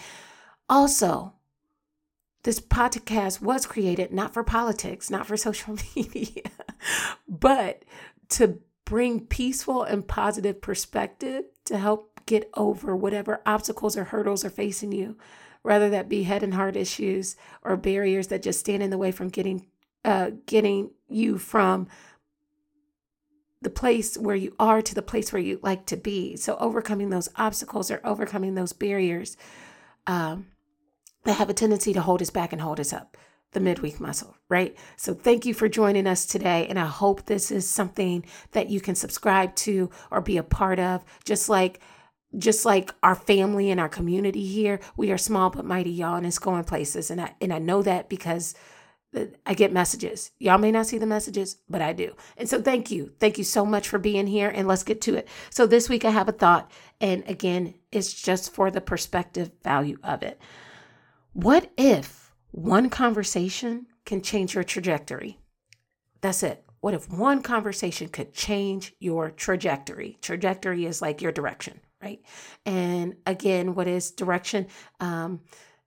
Also, 0.69 1.35
this 2.43 2.61
podcast 2.61 3.41
was 3.41 3.67
created 3.67 4.13
not 4.13 4.33
for 4.33 4.45
politics, 4.45 5.11
not 5.11 5.27
for 5.27 5.37
social 5.37 5.77
media, 5.97 6.43
but 7.29 7.85
to 8.31 8.61
bring 8.85 9.21
peaceful 9.21 9.83
and 9.83 10.07
positive 10.07 10.61
perspective 10.61 11.45
to 11.65 11.77
help 11.77 12.21
get 12.25 12.49
over 12.55 12.97
whatever 12.97 13.43
obstacles 13.47 13.97
or 13.97 14.05
hurdles 14.05 14.45
are 14.45 14.51
facing 14.51 14.93
you 14.93 15.17
whether 15.67 15.91
that 15.91 16.09
be 16.09 16.23
head 16.23 16.45
and 16.45 16.55
heart 16.55 16.77
issues 16.77 17.35
or 17.65 17.77
barriers 17.77 18.29
that 18.29 18.41
just 18.41 18.61
stand 18.61 18.85
in 18.85 18.91
the 18.91 18.97
way 18.97 19.11
from 19.11 19.29
getting 19.29 19.67
uh, 20.05 20.31
getting 20.47 20.93
you 21.09 21.37
from 21.39 21.89
the 23.61 23.71
place 23.71 24.17
where 24.17 24.37
you 24.37 24.55
are 24.61 24.81
to 24.81 24.95
the 24.95 25.03
place 25.03 25.33
where 25.33 25.43
you 25.43 25.59
like 25.65 25.85
to 25.87 25.97
be. 25.97 26.37
So 26.37 26.57
overcoming 26.59 27.11
those 27.11 27.29
obstacles 27.35 27.91
or 27.91 28.01
overcoming 28.05 28.55
those 28.55 28.73
barriers 28.73 29.37
um, 30.07 30.47
that 31.25 31.33
have 31.39 31.51
a 31.51 31.55
tendency 31.55 31.93
to 31.95 32.01
hold 32.01 32.23
us 32.23 32.31
back 32.31 32.53
and 32.53 32.63
hold 32.63 32.79
us 32.79 32.93
up 32.93 33.17
the 33.51 33.59
midweek 33.59 33.99
muscle, 33.99 34.37
right? 34.49 34.77
So 34.97 35.15
thank 35.15 35.45
you 35.45 35.53
for 35.53 35.69
joining 35.69 36.07
us 36.07 36.27
today. 36.27 36.69
And 36.69 36.79
I 36.79 36.87
hope 36.87 37.25
this 37.25 37.51
is 37.51 37.69
something 37.69 38.25
that 38.53 38.71
you 38.71 38.81
can 38.81 38.95
subscribe 38.95 39.57
to 39.57 39.91
or 40.13 40.21
be 40.21 40.37
a 40.37 40.45
part 40.45 40.79
of, 40.79 41.05
just 41.25 41.49
like 41.49 41.81
just 42.37 42.65
like 42.65 42.93
our 43.03 43.15
family 43.15 43.71
and 43.71 43.81
our 43.81 43.89
community 43.89 44.45
here, 44.45 44.81
we 44.97 45.11
are 45.11 45.19
small 45.19 45.51
but 45.51 45.65
mighty, 45.65 45.91
y'all, 45.91 46.17
and 46.17 46.27
it's 46.27 46.39
going 46.39 46.65
places. 46.65 47.11
And 47.11 47.21
I 47.21 47.35
and 47.41 47.53
I 47.53 47.59
know 47.59 47.83
that 47.83 48.09
because 48.09 48.55
I 49.47 49.55
get 49.55 49.73
messages. 49.73 50.31
Y'all 50.39 50.59
may 50.59 50.71
not 50.71 50.87
see 50.87 50.99
the 50.99 51.07
messages, 51.07 51.57
but 51.69 51.81
I 51.81 51.93
do. 51.93 52.15
And 52.37 52.49
so 52.49 52.61
thank 52.61 52.91
you. 52.91 53.13
Thank 53.19 53.39
you 53.39 53.45
so 53.45 53.65
much 53.65 53.89
for 53.89 53.99
being 53.99 54.27
here 54.27 54.49
and 54.49 54.69
let's 54.69 54.83
get 54.83 55.01
to 55.03 55.15
it. 55.15 55.29
So 55.51 55.67
this 55.67 55.89
week 55.89 56.05
I 56.05 56.11
have 56.11 56.29
a 56.29 56.33
thought 56.33 56.71
and 57.01 57.25
again, 57.27 57.75
it's 57.93 58.13
just 58.13 58.53
for 58.53 58.71
the 58.71 58.81
perspective 58.81 59.53
value 59.63 59.97
of 60.03 60.23
it. 60.23 60.41
What 61.33 61.71
if 61.77 62.35
one 62.51 62.91
conversation 62.91 63.87
can 64.05 64.23
change 64.23 64.55
your 64.55 64.65
trajectory? 64.65 65.39
That's 66.21 66.43
it. 66.43 66.65
What 66.81 66.95
if 66.95 67.11
one 67.11 67.43
conversation 67.43 68.09
could 68.09 68.33
change 68.33 68.95
your 68.99 69.31
trajectory? 69.31 70.19
Trajectory 70.21 70.85
is 70.85 71.03
like 71.03 71.23
your 71.23 71.33
direction, 71.33 71.81
right? 72.03 72.21
And 72.65 73.17
again, 73.27 73.75
what 73.75 73.89
is 73.89 74.11
direction? 74.11 74.67
Um, 75.01 75.41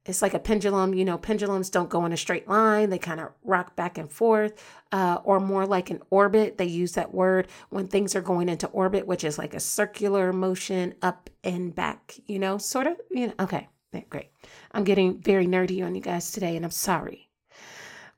it's 0.06 0.22
like 0.22 0.34
a 0.34 0.40
pendulum. 0.40 0.94
You 0.94 1.06
know, 1.06 1.18
pendulums 1.18 1.70
don't 1.70 1.90
go 1.90 2.06
in 2.06 2.14
a 2.14 2.18
straight 2.18 2.48
line, 2.48 2.90
they 2.90 2.98
kind 2.98 3.20
of 3.20 3.30
rock 3.44 3.76
back 3.76 3.98
and 3.98 4.12
forth, 4.12 4.64
uh, 4.92 5.20
or 5.24 5.40
more 5.40 5.66
like 5.66 5.90
an 5.90 6.02
orbit. 6.10 6.58
They 6.58 6.66
use 6.66 6.94
that 6.94 7.14
word 7.14 7.48
when 7.70 7.88
things 7.88 8.16
are 8.16 8.22
going 8.22 8.50
into 8.50 8.68
orbit, 8.68 9.06
which 9.06 9.24
is 9.24 9.38
like 9.38 9.54
a 9.54 9.60
circular 9.60 10.34
motion 10.34 10.96
up 11.02 11.30
and 11.44 11.76
back, 11.76 12.16
you 12.26 12.40
know, 12.40 12.58
sort 12.58 12.88
of, 12.88 12.98
you 13.12 13.28
know, 13.28 13.34
okay, 13.40 13.68
great. 14.10 14.30
I'm 14.72 14.84
getting 14.84 15.22
very 15.22 15.46
nerdy 15.46 15.86
on 15.86 15.96
you 15.96 16.02
guys 16.02 16.32
today, 16.32 16.56
and 16.56 16.66
I'm 16.66 16.72
sorry. 16.72 17.30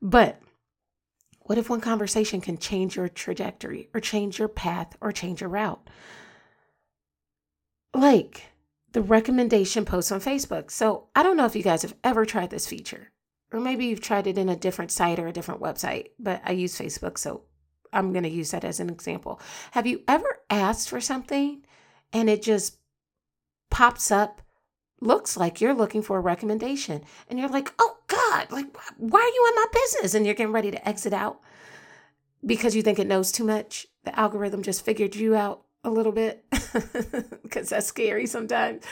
But 0.01 0.41
what 1.41 1.57
if 1.57 1.69
one 1.69 1.81
conversation 1.81 2.39
can 2.39 2.57
change 2.57 2.95
your 2.95 3.09
trajectory 3.09 3.89
or 3.93 3.99
change 3.99 4.39
your 4.39 4.47
path 4.47 4.95
or 5.01 5.11
change 5.11 5.41
your 5.41 5.49
route? 5.49 5.89
Like, 7.93 8.43
the 8.93 9.01
recommendation 9.01 9.85
posts 9.85 10.11
on 10.11 10.19
Facebook. 10.19 10.71
So 10.71 11.07
I 11.15 11.23
don't 11.23 11.37
know 11.37 11.45
if 11.45 11.55
you 11.55 11.63
guys 11.63 11.81
have 11.81 11.95
ever 12.03 12.25
tried 12.25 12.49
this 12.49 12.67
feature, 12.67 13.11
or 13.51 13.59
maybe 13.59 13.85
you've 13.85 14.01
tried 14.01 14.27
it 14.27 14.37
in 14.37 14.49
a 14.49 14.55
different 14.55 14.91
site 14.91 15.19
or 15.19 15.27
a 15.27 15.33
different 15.33 15.61
website, 15.61 16.09
but 16.19 16.41
I 16.45 16.51
use 16.51 16.77
Facebook, 16.77 17.17
so 17.17 17.43
I'm 17.93 18.11
going 18.13 18.23
to 18.23 18.29
use 18.29 18.51
that 18.51 18.63
as 18.63 18.79
an 18.79 18.89
example. 18.89 19.41
Have 19.71 19.87
you 19.87 20.01
ever 20.07 20.39
asked 20.49 20.89
for 20.89 21.01
something 21.01 21.65
and 22.13 22.29
it 22.29 22.41
just 22.41 22.77
pops 23.69 24.11
up? 24.11 24.41
Looks 25.01 25.35
like 25.35 25.59
you're 25.59 25.73
looking 25.73 26.03
for 26.03 26.17
a 26.17 26.21
recommendation, 26.21 27.01
and 27.27 27.39
you're 27.39 27.49
like, 27.49 27.73
oh 27.79 27.97
God, 28.07 28.51
like, 28.51 28.67
why 28.97 29.19
are 29.19 29.23
you 29.23 29.47
in 29.49 29.55
my 29.55 29.65
business? 29.73 30.13
And 30.13 30.25
you're 30.25 30.35
getting 30.35 30.53
ready 30.53 30.69
to 30.69 30.87
exit 30.87 31.11
out 31.11 31.39
because 32.45 32.75
you 32.75 32.83
think 32.83 32.99
it 32.99 33.07
knows 33.07 33.31
too 33.31 33.43
much. 33.43 33.87
The 34.03 34.17
algorithm 34.19 34.61
just 34.61 34.85
figured 34.85 35.15
you 35.15 35.35
out 35.35 35.63
a 35.83 35.89
little 35.89 36.11
bit 36.11 36.45
because 37.43 37.69
that's 37.69 37.87
scary 37.87 38.25
sometimes. 38.25 38.83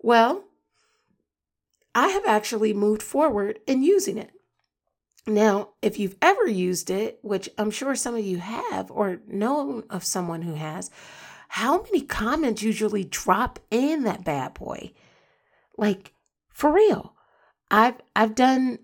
Well, 0.00 0.44
I 1.94 2.08
have 2.08 2.26
actually 2.26 2.72
moved 2.72 3.02
forward 3.02 3.60
in 3.66 3.82
using 3.82 4.18
it. 4.18 4.30
Now, 5.26 5.70
if 5.82 5.98
you've 5.98 6.16
ever 6.22 6.46
used 6.46 6.90
it, 6.90 7.18
which 7.22 7.50
I'm 7.58 7.70
sure 7.70 7.94
some 7.94 8.14
of 8.14 8.24
you 8.24 8.38
have 8.38 8.90
or 8.90 9.20
know 9.26 9.82
of 9.90 10.04
someone 10.04 10.42
who 10.42 10.54
has, 10.54 10.90
how 11.48 11.82
many 11.82 12.02
comments 12.02 12.62
usually 12.62 13.04
drop 13.04 13.58
in 13.70 14.04
that 14.04 14.24
bad 14.24 14.54
boy? 14.54 14.92
Like 15.76 16.12
for 16.50 16.72
real. 16.72 17.14
I've 17.70 17.96
I've 18.16 18.34
done 18.34 18.78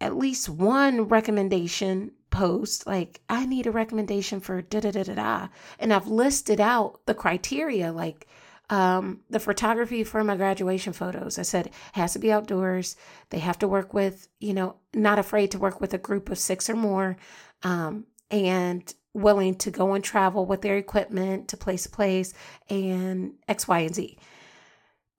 at 0.00 0.16
least 0.16 0.48
one 0.48 1.02
recommendation 1.02 2.12
post 2.34 2.84
like 2.84 3.20
I 3.28 3.46
need 3.46 3.68
a 3.68 3.70
recommendation 3.70 4.40
for 4.40 4.60
da 4.60 4.80
da 4.80 4.90
da 4.90 5.04
da 5.04 5.14
da, 5.14 5.48
and 5.78 5.92
I've 5.92 6.08
listed 6.08 6.60
out 6.60 7.06
the 7.06 7.14
criteria 7.14 7.92
like 7.92 8.26
um, 8.70 9.20
the 9.30 9.38
photography 9.38 10.02
for 10.02 10.24
my 10.24 10.36
graduation 10.36 10.92
photos. 10.92 11.38
I 11.38 11.42
said 11.42 11.70
has 11.92 12.12
to 12.14 12.18
be 12.18 12.32
outdoors. 12.32 12.96
They 13.30 13.38
have 13.38 13.58
to 13.60 13.68
work 13.68 13.94
with 13.94 14.26
you 14.40 14.52
know 14.52 14.76
not 14.92 15.20
afraid 15.20 15.52
to 15.52 15.58
work 15.60 15.80
with 15.80 15.94
a 15.94 15.98
group 15.98 16.28
of 16.28 16.38
six 16.38 16.68
or 16.68 16.74
more, 16.74 17.16
um, 17.62 18.06
and 18.32 18.92
willing 19.14 19.54
to 19.54 19.70
go 19.70 19.94
and 19.94 20.02
travel 20.02 20.44
with 20.44 20.62
their 20.62 20.76
equipment 20.76 21.46
to 21.48 21.56
place 21.56 21.84
to 21.84 21.88
place 21.88 22.34
and 22.68 23.34
X 23.46 23.68
Y 23.68 23.78
and 23.78 23.94
Z. 23.94 24.18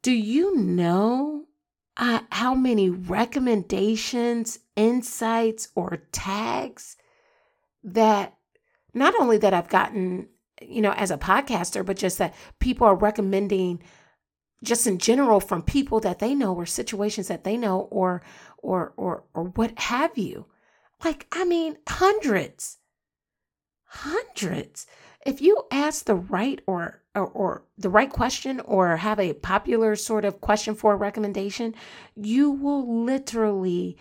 Do 0.02 0.12
you 0.12 0.58
know 0.58 1.46
uh, 1.96 2.20
how 2.30 2.54
many 2.56 2.90
recommendations, 2.90 4.60
insights, 4.76 5.70
or 5.76 6.04
tags 6.12 6.98
that 7.86 8.36
not 8.94 9.14
only 9.20 9.38
that 9.38 9.54
I've 9.54 9.70
gotten, 9.70 10.28
you 10.62 10.82
know, 10.82 10.92
as 10.94 11.12
a 11.12 11.18
podcaster, 11.18 11.86
but 11.86 11.98
just 11.98 12.18
that 12.18 12.34
people 12.60 12.88
are 12.88 12.96
recommending 12.96 13.82
just 14.64 14.88
in 14.88 14.98
general 14.98 15.40
from 15.40 15.62
people 15.62 16.00
that 16.00 16.20
they 16.20 16.34
know 16.34 16.56
or 16.56 16.66
situations 16.66 17.28
that 17.28 17.44
they 17.44 17.56
know 17.56 17.82
or 17.92 18.24
or 18.58 18.94
or 18.98 19.24
or 19.34 19.46
what 19.46 19.78
have 19.80 20.18
you. 20.18 20.46
Like, 21.04 21.28
I 21.32 21.46
mean, 21.46 21.78
hundreds. 21.88 22.78
Hundreds. 23.86 24.88
If 25.26 25.42
you 25.42 25.64
ask 25.72 26.06
the 26.06 26.16
right 26.16 26.62
or, 26.66 27.04
or 27.14 27.28
or 27.28 27.64
the 27.78 27.90
right 27.90 28.10
question 28.10 28.60
or 28.62 28.98
have 28.98 29.20
a 29.20 29.34
popular 29.34 29.96
sort 29.96 30.26
of 30.26 30.42
question 30.42 30.74
for 30.74 30.94
a 30.94 30.98
recommendation, 30.98 31.76
you 32.16 32.50
will 32.50 33.04
literally 33.06 33.98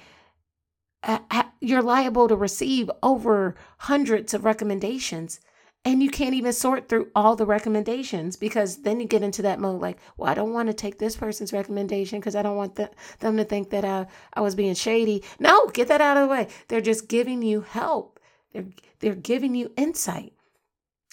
Uh, 1.05 1.45
you're 1.61 1.83
liable 1.83 2.29
to 2.29 2.37
receive 2.37 2.91
over 3.03 3.55
hundreds 3.79 4.35
of 4.35 4.45
recommendations 4.45 5.41
and 5.85 6.03
you 6.03 6.11
can't 6.11 6.35
even 6.35 6.53
sort 6.53 6.89
through 6.89 7.11
all 7.15 7.37
the 7.37 7.45
recommendations 7.47 8.37
because 8.37 8.83
then 8.83 9.01
you 9.01 9.07
get 9.07 9.23
into 9.23 9.43
that 9.43 9.61
mode 9.61 9.81
like 9.81 9.99
well 10.17 10.31
i 10.31 10.35
don't 10.35 10.53
want 10.53 10.69
to 10.69 10.75
take 10.75 10.99
this 10.99 11.17
person's 11.17 11.53
recommendation 11.53 12.19
because 12.19 12.35
i 12.35 12.43
don't 12.43 12.57
want 12.57 12.75
the, 12.77 12.91
them 13.21 13.37
to 13.37 13.45
think 13.45 13.71
that 13.71 13.85
I, 13.85 14.07
I 14.33 14.41
was 14.41 14.55
being 14.55 14.75
shady. 14.75 15.23
No 15.39 15.67
get 15.69 15.89
that 15.89 16.01
out 16.01 16.17
of 16.17 16.23
the 16.25 16.29
way. 16.29 16.49
They're 16.69 16.81
just 16.81 17.09
giving 17.09 17.43
you 17.43 17.63
help. 17.63 18.21
They're, 18.53 18.67
they're 19.01 19.15
giving 19.15 19.55
you 19.55 19.73
insight. 19.77 20.33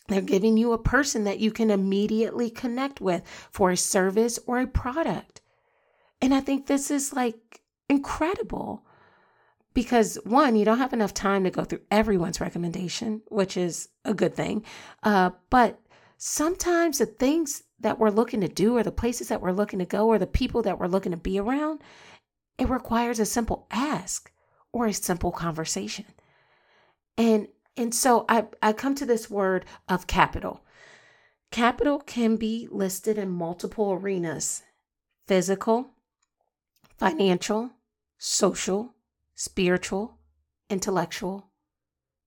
They're 0.07 0.21
giving 0.21 0.57
you 0.57 0.73
a 0.73 0.77
person 0.77 1.23
that 1.23 1.39
you 1.39 1.51
can 1.51 1.71
immediately 1.71 2.49
connect 2.49 3.01
with 3.01 3.23
for 3.51 3.71
a 3.71 3.77
service 3.77 4.39
or 4.45 4.59
a 4.59 4.67
product. 4.67 5.41
And 6.21 6.33
i 6.33 6.39
think 6.39 6.67
this 6.67 6.91
is 6.91 7.13
like 7.13 7.61
incredible 7.89 8.85
because 9.73 10.17
one, 10.23 10.55
you 10.55 10.65
don't 10.65 10.79
have 10.79 10.93
enough 10.93 11.13
time 11.13 11.43
to 11.43 11.51
go 11.51 11.63
through 11.63 11.81
everyone's 11.89 12.41
recommendation, 12.41 13.21
which 13.27 13.55
is 13.55 13.89
a 14.03 14.13
good 14.13 14.35
thing. 14.35 14.65
Uh, 15.03 15.31
but 15.49 15.79
sometimes 16.17 16.97
the 16.97 17.05
things 17.05 17.63
that 17.79 17.97
we're 17.97 18.09
looking 18.09 18.41
to 18.41 18.47
do, 18.47 18.77
or 18.77 18.83
the 18.83 18.91
places 18.91 19.29
that 19.29 19.41
we're 19.41 19.51
looking 19.51 19.79
to 19.79 19.85
go, 19.85 20.07
or 20.07 20.19
the 20.19 20.27
people 20.27 20.61
that 20.61 20.79
we're 20.79 20.87
looking 20.87 21.11
to 21.11 21.17
be 21.17 21.39
around, 21.39 21.81
it 22.57 22.69
requires 22.69 23.19
a 23.19 23.25
simple 23.25 23.67
ask 23.71 24.31
or 24.71 24.85
a 24.85 24.93
simple 24.93 25.31
conversation. 25.31 26.05
And 27.17 27.47
and 27.77 27.95
so 27.95 28.25
I, 28.27 28.45
I 28.61 28.73
come 28.73 28.95
to 28.95 29.05
this 29.05 29.29
word 29.29 29.65
of 29.87 30.05
capital. 30.05 30.61
Capital 31.51 31.99
can 31.99 32.35
be 32.35 32.67
listed 32.69 33.17
in 33.17 33.29
multiple 33.29 33.93
arenas 33.93 34.63
physical, 35.27 35.91
financial, 36.97 37.71
social, 38.17 38.93
spiritual, 39.35 40.17
intellectual, 40.69 41.51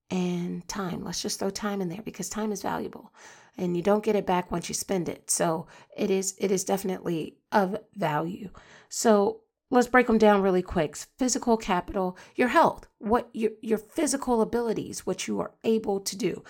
and 0.09 0.67
time. 0.67 1.03
Let's 1.03 1.21
just 1.21 1.39
throw 1.39 1.49
time 1.49 1.81
in 1.81 1.89
there 1.89 2.01
because 2.03 2.29
time 2.29 2.51
is 2.51 2.61
valuable 2.61 3.11
and 3.57 3.75
you 3.75 3.81
don't 3.81 4.03
get 4.03 4.15
it 4.15 4.25
back 4.25 4.51
once 4.51 4.69
you 4.69 4.75
spend 4.75 5.09
it. 5.09 5.29
So 5.29 5.67
it 5.95 6.11
is 6.11 6.35
it 6.39 6.51
is 6.51 6.63
definitely 6.63 7.37
of 7.51 7.77
value. 7.95 8.49
So 8.89 9.41
let's 9.71 9.87
break 9.87 10.07
them 10.07 10.17
down 10.17 10.41
really 10.41 10.61
quick. 10.61 10.95
Physical 11.17 11.57
capital, 11.57 12.17
your 12.35 12.49
health, 12.49 12.87
what 12.99 13.29
your 13.33 13.51
your 13.61 13.77
physical 13.77 14.41
abilities, 14.41 15.05
what 15.05 15.27
you 15.27 15.39
are 15.39 15.53
able 15.63 15.99
to 16.01 16.17
do. 16.17 16.43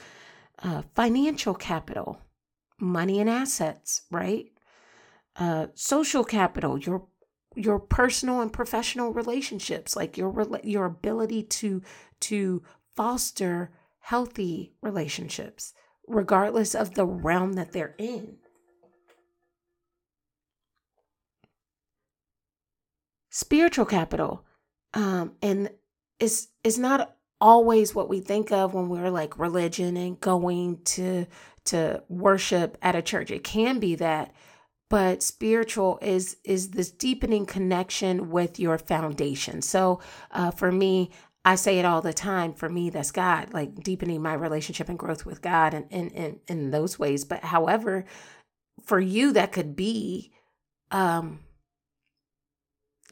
Uh, 0.64 0.84
financial 0.96 1.54
capital, 1.54 2.20
money 2.80 3.20
and 3.20 3.30
assets, 3.30 4.04
right? 4.10 4.48
Uh, 5.36 5.68
social 5.74 6.24
capital, 6.24 6.78
your 6.78 7.06
your 7.56 7.80
personal 7.80 8.42
and 8.42 8.52
professional 8.52 9.14
relationships 9.14 9.96
like 9.96 10.18
your 10.18 10.48
your 10.64 10.86
ability 10.86 11.44
to 11.44 11.82
to 12.20 12.64
foster 12.96 13.72
healthy 14.00 14.74
relationships 14.82 15.74
regardless 16.08 16.76
of 16.76 16.94
the 16.94 17.06
realm 17.06 17.54
that 17.54 17.72
they're 17.72 17.96
in. 17.98 18.38
Spiritual 23.30 23.86
capital 23.86 24.46
um, 24.94 25.34
and 25.42 25.70
is 26.20 26.50
is 26.64 26.80
not 26.80 27.16
always 27.42 27.94
what 27.94 28.08
we 28.08 28.22
think 28.22 28.52
of 28.52 28.74
when 28.74 28.88
we're 28.88 29.10
like 29.10 29.38
religion 29.38 29.98
and 29.98 30.20
going 30.22 30.80
to 30.86 31.26
to 31.66 32.02
worship 32.08 32.78
at 32.82 32.96
a 32.96 33.02
church. 33.02 33.32
It 33.32 33.44
can 33.44 33.80
be 33.80 33.96
that 33.96 34.34
but 34.96 35.22
spiritual 35.22 36.00
is 36.02 36.38
is 36.46 36.70
this 36.70 36.90
deepening 36.90 37.46
connection 37.46 38.30
with 38.30 38.58
your 38.58 38.78
foundation 38.78 39.62
so 39.62 40.00
uh, 40.32 40.50
for 40.52 40.72
me 40.72 41.12
i 41.44 41.54
say 41.54 41.80
it 41.80 41.84
all 41.84 42.02
the 42.02 42.14
time 42.14 42.54
for 42.54 42.70
me 42.70 42.90
that's 42.90 43.12
god 43.12 43.54
like 43.54 43.76
deepening 43.84 44.22
my 44.22 44.34
relationship 44.34 44.88
and 44.88 44.98
growth 44.98 45.26
with 45.26 45.42
god 45.42 45.74
and 45.74 45.86
in 45.90 46.08
in, 46.12 46.40
in 46.48 46.72
those 46.72 46.98
ways 46.98 47.26
but 47.26 47.44
however 47.44 48.06
for 48.86 49.02
you 49.02 49.34
that 49.34 49.52
could 49.52 49.76
be 49.76 50.32
um 50.92 51.42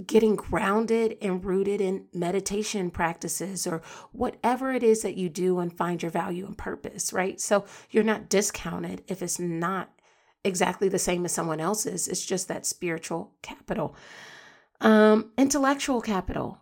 getting 0.07 0.35
grounded 0.35 1.17
and 1.21 1.43
rooted 1.43 1.81
in 1.81 2.05
meditation 2.13 2.89
practices 2.89 3.67
or 3.67 3.81
whatever 4.11 4.71
it 4.71 4.83
is 4.83 5.01
that 5.01 5.17
you 5.17 5.29
do 5.29 5.59
and 5.59 5.77
find 5.77 6.01
your 6.01 6.09
value 6.09 6.47
and 6.47 6.57
purpose, 6.57 7.13
right? 7.13 7.39
So 7.39 7.65
you're 7.91 8.03
not 8.03 8.27
discounted 8.27 9.03
if 9.07 9.21
it's 9.21 9.37
not 9.37 9.92
exactly 10.43 10.89
the 10.89 10.99
same 10.99 11.25
as 11.25 11.31
someone 11.31 11.59
else's. 11.59 12.07
It's 12.07 12.25
just 12.25 12.47
that 12.47 12.65
spiritual 12.65 13.33
capital. 13.41 13.95
Um, 14.81 15.31
intellectual 15.37 16.01
capital, 16.01 16.59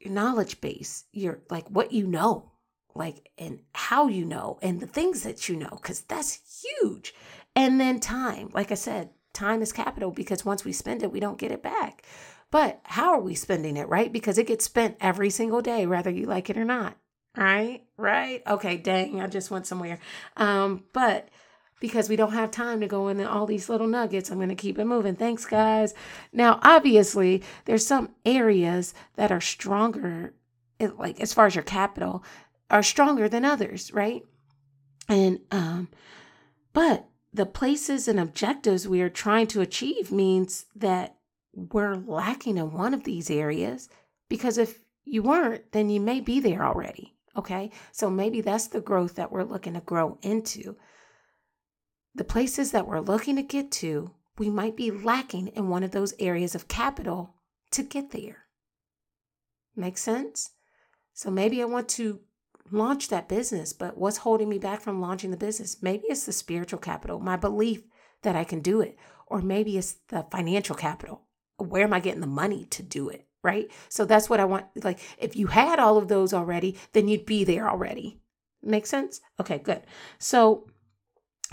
your 0.00 0.12
knowledge 0.12 0.60
base, 0.60 1.04
your 1.12 1.40
like 1.50 1.68
what 1.68 1.92
you 1.92 2.06
know, 2.06 2.52
like 2.94 3.30
and 3.38 3.60
how 3.74 4.08
you 4.08 4.24
know, 4.24 4.58
and 4.62 4.80
the 4.80 4.86
things 4.86 5.22
that 5.22 5.48
you 5.48 5.56
know, 5.56 5.70
because 5.70 6.00
that's 6.02 6.62
huge. 6.62 7.14
And 7.54 7.80
then 7.80 8.00
time, 8.00 8.50
like 8.52 8.70
I 8.72 8.74
said, 8.74 9.10
time 9.32 9.62
is 9.62 9.72
capital 9.72 10.10
because 10.10 10.44
once 10.44 10.64
we 10.64 10.72
spend 10.72 11.02
it, 11.02 11.12
we 11.12 11.20
don't 11.20 11.38
get 11.38 11.52
it 11.52 11.62
back. 11.62 12.04
But 12.50 12.80
how 12.82 13.12
are 13.12 13.20
we 13.20 13.34
spending 13.34 13.76
it, 13.76 13.88
right? 13.88 14.12
Because 14.12 14.38
it 14.38 14.48
gets 14.48 14.64
spent 14.64 14.96
every 15.00 15.30
single 15.30 15.60
day, 15.60 15.86
whether 15.86 16.10
you 16.10 16.26
like 16.26 16.50
it 16.50 16.58
or 16.58 16.64
not. 16.64 16.96
Right? 17.36 17.84
Right? 17.96 18.42
Okay, 18.44 18.76
dang, 18.76 19.20
I 19.20 19.28
just 19.28 19.52
went 19.52 19.66
somewhere. 19.66 20.00
Um, 20.36 20.84
but 20.92 21.28
because 21.80 22.08
we 22.08 22.16
don't 22.16 22.32
have 22.32 22.50
time 22.50 22.80
to 22.80 22.86
go 22.86 23.08
into 23.08 23.28
all 23.28 23.46
these 23.46 23.68
little 23.68 23.86
nuggets, 23.86 24.30
I'm 24.30 24.36
going 24.38 24.50
to 24.50 24.54
keep 24.54 24.78
it 24.78 24.84
moving. 24.84 25.16
Thanks, 25.16 25.46
guys. 25.46 25.94
Now, 26.32 26.60
obviously, 26.62 27.42
there's 27.64 27.86
some 27.86 28.14
areas 28.24 28.94
that 29.16 29.32
are 29.32 29.40
stronger, 29.40 30.34
like 30.78 31.20
as 31.20 31.32
far 31.32 31.46
as 31.46 31.54
your 31.54 31.64
capital, 31.64 32.22
are 32.70 32.82
stronger 32.82 33.28
than 33.28 33.44
others, 33.44 33.92
right? 33.92 34.22
And, 35.08 35.40
um, 35.50 35.88
but 36.72 37.08
the 37.32 37.46
places 37.46 38.06
and 38.06 38.20
objectives 38.20 38.86
we 38.86 39.00
are 39.00 39.10
trying 39.10 39.46
to 39.48 39.60
achieve 39.60 40.12
means 40.12 40.66
that 40.76 41.16
we're 41.52 41.96
lacking 41.96 42.58
in 42.58 42.72
one 42.72 42.94
of 42.94 43.04
these 43.04 43.30
areas 43.30 43.88
because 44.28 44.58
if 44.58 44.80
you 45.04 45.22
weren't, 45.22 45.72
then 45.72 45.90
you 45.90 46.00
may 46.00 46.20
be 46.20 46.40
there 46.40 46.64
already. 46.64 47.14
Okay. 47.36 47.70
So 47.92 48.10
maybe 48.10 48.40
that's 48.40 48.68
the 48.68 48.80
growth 48.80 49.16
that 49.16 49.32
we're 49.32 49.44
looking 49.44 49.74
to 49.74 49.80
grow 49.80 50.18
into. 50.22 50.76
The 52.14 52.24
places 52.24 52.72
that 52.72 52.86
we're 52.86 53.00
looking 53.00 53.36
to 53.36 53.42
get 53.42 53.70
to, 53.72 54.12
we 54.38 54.50
might 54.50 54.76
be 54.76 54.90
lacking 54.90 55.48
in 55.48 55.68
one 55.68 55.82
of 55.82 55.90
those 55.92 56.14
areas 56.18 56.54
of 56.54 56.68
capital 56.68 57.34
to 57.72 57.82
get 57.82 58.10
there. 58.10 58.46
Make 59.76 59.98
sense? 59.98 60.50
So 61.12 61.30
maybe 61.30 61.62
I 61.62 61.66
want 61.66 61.88
to 61.90 62.20
launch 62.70 63.08
that 63.08 63.28
business, 63.28 63.72
but 63.72 63.96
what's 63.96 64.18
holding 64.18 64.48
me 64.48 64.58
back 64.58 64.80
from 64.80 65.00
launching 65.00 65.30
the 65.30 65.36
business? 65.36 65.82
Maybe 65.82 66.04
it's 66.08 66.24
the 66.24 66.32
spiritual 66.32 66.78
capital, 66.78 67.20
my 67.20 67.36
belief 67.36 67.82
that 68.22 68.36
I 68.36 68.44
can 68.44 68.60
do 68.60 68.80
it, 68.80 68.96
or 69.26 69.40
maybe 69.40 69.78
it's 69.78 69.96
the 70.08 70.26
financial 70.30 70.74
capital 70.74 71.22
where 71.60 71.84
am 71.84 71.92
I 71.92 72.00
getting 72.00 72.20
the 72.20 72.26
money 72.26 72.64
to 72.70 72.82
do 72.82 73.08
it? 73.08 73.26
Right. 73.42 73.70
So 73.88 74.04
that's 74.04 74.28
what 74.28 74.40
I 74.40 74.44
want. 74.44 74.66
Like, 74.84 75.00
if 75.18 75.34
you 75.34 75.46
had 75.46 75.78
all 75.78 75.96
of 75.96 76.08
those 76.08 76.34
already, 76.34 76.76
then 76.92 77.08
you'd 77.08 77.24
be 77.24 77.44
there 77.44 77.70
already. 77.70 78.20
Make 78.62 78.84
sense? 78.84 79.20
Okay, 79.40 79.58
good. 79.58 79.82
So 80.18 80.66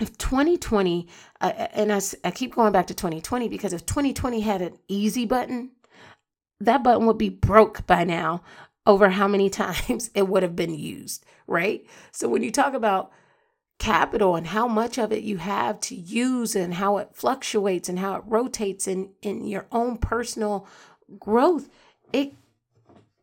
if 0.00 0.16
2020, 0.18 1.08
uh, 1.40 1.46
and 1.72 1.92
I, 1.92 2.00
I 2.24 2.30
keep 2.30 2.54
going 2.54 2.72
back 2.72 2.86
to 2.88 2.94
2020 2.94 3.48
because 3.48 3.72
if 3.72 3.84
2020 3.86 4.40
had 4.40 4.62
an 4.62 4.78
easy 4.88 5.24
button, 5.24 5.70
that 6.60 6.82
button 6.82 7.06
would 7.06 7.18
be 7.18 7.28
broke 7.28 7.86
by 7.86 8.04
now 8.04 8.42
over 8.86 9.10
how 9.10 9.28
many 9.28 9.50
times 9.50 10.10
it 10.14 10.28
would 10.28 10.42
have 10.42 10.56
been 10.56 10.74
used, 10.74 11.24
right? 11.46 11.84
So 12.12 12.28
when 12.28 12.42
you 12.42 12.50
talk 12.50 12.74
about 12.74 13.12
capital 13.78 14.34
and 14.34 14.48
how 14.48 14.66
much 14.66 14.98
of 14.98 15.12
it 15.12 15.22
you 15.22 15.36
have 15.36 15.78
to 15.78 15.94
use 15.94 16.56
and 16.56 16.74
how 16.74 16.98
it 16.98 17.10
fluctuates 17.12 17.88
and 17.88 17.98
how 17.98 18.16
it 18.16 18.22
rotates 18.26 18.88
in 18.88 19.10
in 19.22 19.46
your 19.46 19.66
own 19.70 19.96
personal 19.96 20.66
growth 21.20 21.68
it 22.12 22.34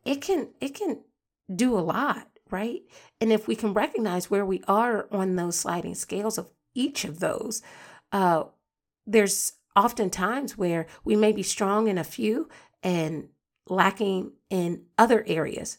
it 0.06 0.22
can 0.22 0.48
it 0.60 0.74
can 0.74 0.98
do 1.54 1.78
a 1.78 1.80
lot 1.80 2.26
right 2.50 2.80
and 3.20 3.32
if 3.32 3.46
we 3.46 3.54
can 3.54 3.74
recognize 3.74 4.30
where 4.30 4.46
we 4.46 4.62
are 4.66 5.06
on 5.10 5.36
those 5.36 5.58
sliding 5.58 5.94
scales 5.94 6.38
of 6.38 6.48
each 6.76 7.04
of 7.04 7.20
those 7.20 7.62
uh 8.12 8.44
there's 9.06 9.52
often 9.74 10.10
times 10.10 10.56
where 10.56 10.86
we 11.04 11.16
may 11.16 11.32
be 11.32 11.42
strong 11.42 11.88
in 11.88 11.98
a 11.98 12.04
few 12.04 12.48
and 12.82 13.28
lacking 13.68 14.32
in 14.48 14.82
other 14.96 15.24
areas 15.26 15.78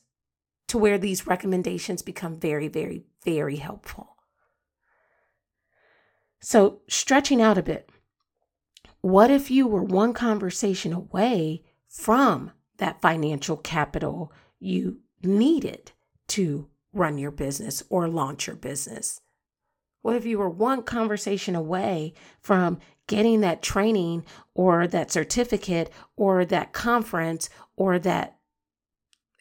to 0.67 0.77
where 0.77 0.97
these 0.97 1.27
recommendations 1.27 2.01
become 2.01 2.35
very 2.35 2.67
very 2.67 3.03
very 3.23 3.57
helpful 3.57 4.17
so, 6.39 6.81
stretching 6.87 7.41
out 7.41 7.57
a 7.57 7.63
bit, 7.63 7.89
what 9.01 9.31
if 9.31 9.49
you 9.49 9.67
were 9.67 9.83
one 9.83 10.13
conversation 10.13 10.93
away 10.93 11.63
from 11.87 12.51
that 12.77 13.01
financial 13.01 13.57
capital 13.57 14.31
you 14.59 14.99
needed 15.23 15.91
to 16.27 16.69
run 16.93 17.17
your 17.17 17.31
business 17.31 17.83
or 17.89 18.07
launch 18.07 18.47
your 18.47 18.55
business? 18.55 19.21
What 20.07 20.15
if 20.15 20.25
you 20.25 20.37
were 20.37 20.49
one 20.49 20.83
conversation 20.83 21.53
away 21.53 22.13
from 22.39 22.79
getting 23.07 23.41
that 23.41 23.61
training 23.61 24.23
or 24.53 24.87
that 24.87 25.11
certificate 25.11 25.89
or 26.15 26.45
that 26.45 26.71
conference 26.71 27.49
or 27.75 27.99
that 27.99 28.37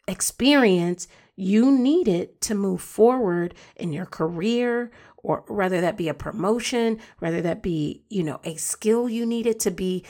experience 0.09 1.07
you 1.37 1.71
needed 1.71 2.41
to 2.41 2.53
move 2.53 2.81
forward 2.81 3.55
in 3.77 3.93
your 3.93 4.07
career 4.07 4.91
or 5.15 5.45
whether 5.47 5.79
that 5.79 5.95
be 5.95 6.09
a 6.09 6.13
promotion, 6.13 6.99
whether 7.19 7.39
that 7.39 7.63
be, 7.63 8.03
you 8.09 8.21
know, 8.21 8.41
a 8.43 8.57
skill 8.57 9.07
you 9.07 9.25
needed 9.25 9.61
to 9.61 9.71
be 9.71 10.03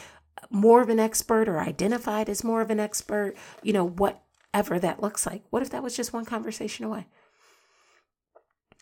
more 0.49 0.81
of 0.81 0.89
an 0.89 0.99
expert 0.99 1.47
or 1.47 1.59
identified 1.59 2.29
as 2.29 2.43
more 2.43 2.61
of 2.61 2.71
an 2.71 2.79
expert, 2.79 3.35
you 3.61 3.73
know, 3.73 3.87
whatever 3.87 4.79
that 4.79 5.03
looks 5.03 5.27
like. 5.27 5.43
What 5.51 5.61
if 5.61 5.69
that 5.69 5.83
was 5.83 5.95
just 5.95 6.13
one 6.13 6.25
conversation 6.25 6.83
away? 6.83 7.05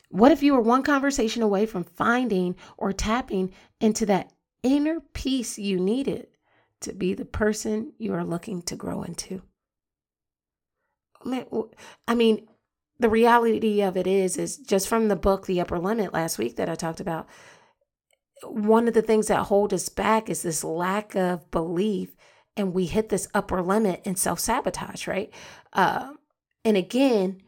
What 0.09 0.31
if 0.31 0.43
you 0.43 0.53
were 0.53 0.61
one 0.61 0.83
conversation 0.83 1.41
away 1.41 1.65
from 1.65 1.83
finding 1.83 2.55
or 2.77 2.93
tapping 2.93 3.51
into 3.79 4.05
that 4.07 4.31
inner 4.63 4.99
peace 5.13 5.57
you 5.57 5.79
needed 5.79 6.27
to 6.81 6.93
be 6.93 7.13
the 7.13 7.25
person 7.25 7.93
you 7.97 8.13
are 8.13 8.23
looking 8.23 8.61
to 8.63 8.75
grow 8.75 9.03
into? 9.03 9.41
I 12.07 12.15
mean, 12.15 12.47
the 12.99 13.09
reality 13.09 13.81
of 13.81 13.97
it 13.97 14.07
is 14.07 14.37
is 14.37 14.57
just 14.57 14.87
from 14.87 15.07
the 15.07 15.15
book 15.15 15.45
the 15.45 15.61
upper 15.61 15.79
limit 15.79 16.13
last 16.13 16.37
week 16.37 16.55
that 16.55 16.69
i 16.69 16.75
talked 16.75 16.99
about 16.99 17.27
one 18.43 18.87
of 18.87 18.93
the 18.93 19.01
things 19.01 19.27
that 19.27 19.43
hold 19.43 19.73
us 19.73 19.89
back 19.89 20.29
is 20.29 20.41
this 20.41 20.63
lack 20.63 21.15
of 21.15 21.49
belief 21.51 22.15
and 22.57 22.73
we 22.73 22.85
hit 22.85 23.09
this 23.09 23.27
upper 23.33 23.61
limit 23.61 24.01
and 24.05 24.17
self-sabotage 24.17 25.07
right 25.07 25.31
uh, 25.73 26.13
and 26.63 26.77
again 26.77 27.41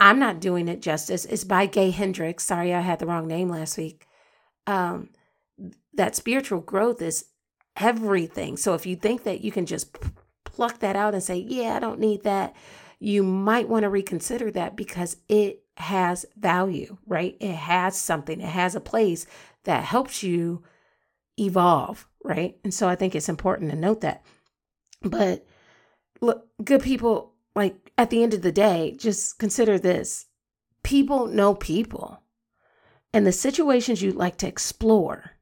i'm 0.00 0.18
not 0.18 0.40
doing 0.40 0.68
it 0.68 0.82
justice 0.82 1.24
it's 1.26 1.44
by 1.44 1.66
gay 1.66 1.90
hendricks 1.90 2.44
sorry 2.44 2.74
i 2.74 2.80
had 2.80 2.98
the 2.98 3.06
wrong 3.06 3.26
name 3.26 3.48
last 3.48 3.76
week 3.78 4.06
um, 4.68 5.10
that 5.94 6.16
spiritual 6.16 6.60
growth 6.60 7.00
is 7.00 7.26
everything 7.76 8.56
so 8.56 8.74
if 8.74 8.86
you 8.86 8.96
think 8.96 9.22
that 9.24 9.42
you 9.42 9.52
can 9.52 9.66
just 9.66 9.96
pluck 10.44 10.78
that 10.80 10.96
out 10.96 11.14
and 11.14 11.22
say 11.22 11.36
yeah 11.36 11.76
i 11.76 11.78
don't 11.78 12.00
need 12.00 12.22
that 12.22 12.54
you 12.98 13.22
might 13.22 13.68
want 13.68 13.82
to 13.82 13.90
reconsider 13.90 14.50
that 14.50 14.76
because 14.76 15.16
it 15.28 15.62
has 15.76 16.24
value, 16.36 16.96
right? 17.06 17.36
It 17.40 17.54
has 17.54 17.98
something, 17.98 18.40
it 18.40 18.48
has 18.48 18.74
a 18.74 18.80
place 18.80 19.26
that 19.64 19.84
helps 19.84 20.22
you 20.22 20.62
evolve, 21.38 22.08
right? 22.24 22.56
And 22.64 22.72
so 22.72 22.88
I 22.88 22.94
think 22.94 23.14
it's 23.14 23.28
important 23.28 23.70
to 23.70 23.76
note 23.76 24.00
that. 24.00 24.24
But 25.02 25.44
look, 26.20 26.46
good 26.64 26.82
people, 26.82 27.34
like 27.54 27.85
at 27.98 28.10
the 28.10 28.22
end 28.22 28.34
of 28.34 28.42
the 28.42 28.52
day, 28.52 28.94
just 28.98 29.38
consider 29.38 29.78
this 29.78 30.26
people 30.82 31.26
know 31.26 31.54
people. 31.54 32.22
And 33.12 33.26
the 33.26 33.32
situations 33.32 34.02
you'd 34.02 34.14
like 34.14 34.36
to 34.38 34.48
explore, 34.48 35.32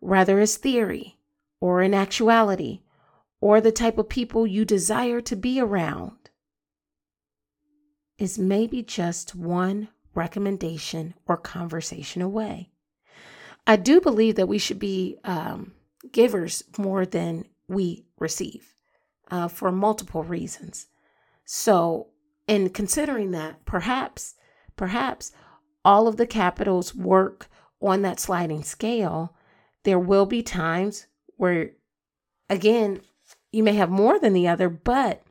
whether 0.00 0.38
as 0.38 0.56
theory 0.56 1.18
or 1.60 1.82
in 1.82 1.94
actuality, 1.94 2.82
or 3.40 3.60
the 3.60 3.72
type 3.72 3.98
of 3.98 4.08
people 4.08 4.46
you 4.46 4.64
desire 4.64 5.20
to 5.20 5.36
be 5.36 5.60
around, 5.60 6.30
is 8.18 8.38
maybe 8.38 8.82
just 8.82 9.34
one 9.34 9.88
recommendation 10.14 11.14
or 11.26 11.36
conversation 11.36 12.22
away. 12.22 12.70
I 13.66 13.76
do 13.76 14.00
believe 14.00 14.36
that 14.36 14.48
we 14.48 14.58
should 14.58 14.78
be 14.78 15.18
um, 15.24 15.72
givers 16.10 16.64
more 16.78 17.04
than 17.04 17.44
we 17.68 18.06
receive. 18.18 18.74
uh, 19.30 19.48
for 19.48 19.70
multiple 19.70 20.22
reasons. 20.24 20.86
So, 21.50 22.08
in 22.46 22.68
considering 22.68 23.30
that, 23.30 23.64
perhaps, 23.64 24.34
perhaps 24.76 25.32
all 25.82 26.06
of 26.06 26.18
the 26.18 26.26
capitals 26.26 26.94
work 26.94 27.48
on 27.80 28.02
that 28.02 28.20
sliding 28.20 28.62
scale. 28.62 29.34
There 29.84 29.98
will 29.98 30.26
be 30.26 30.42
times 30.42 31.06
where, 31.38 31.70
again, 32.50 33.00
you 33.50 33.62
may 33.62 33.72
have 33.72 33.88
more 33.88 34.18
than 34.18 34.34
the 34.34 34.46
other, 34.46 34.68
but 34.68 35.22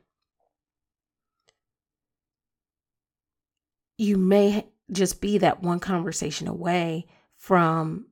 you 3.96 4.16
may 4.16 4.66
just 4.90 5.20
be 5.20 5.38
that 5.38 5.62
one 5.62 5.78
conversation 5.78 6.48
away 6.48 7.06
from 7.36 8.06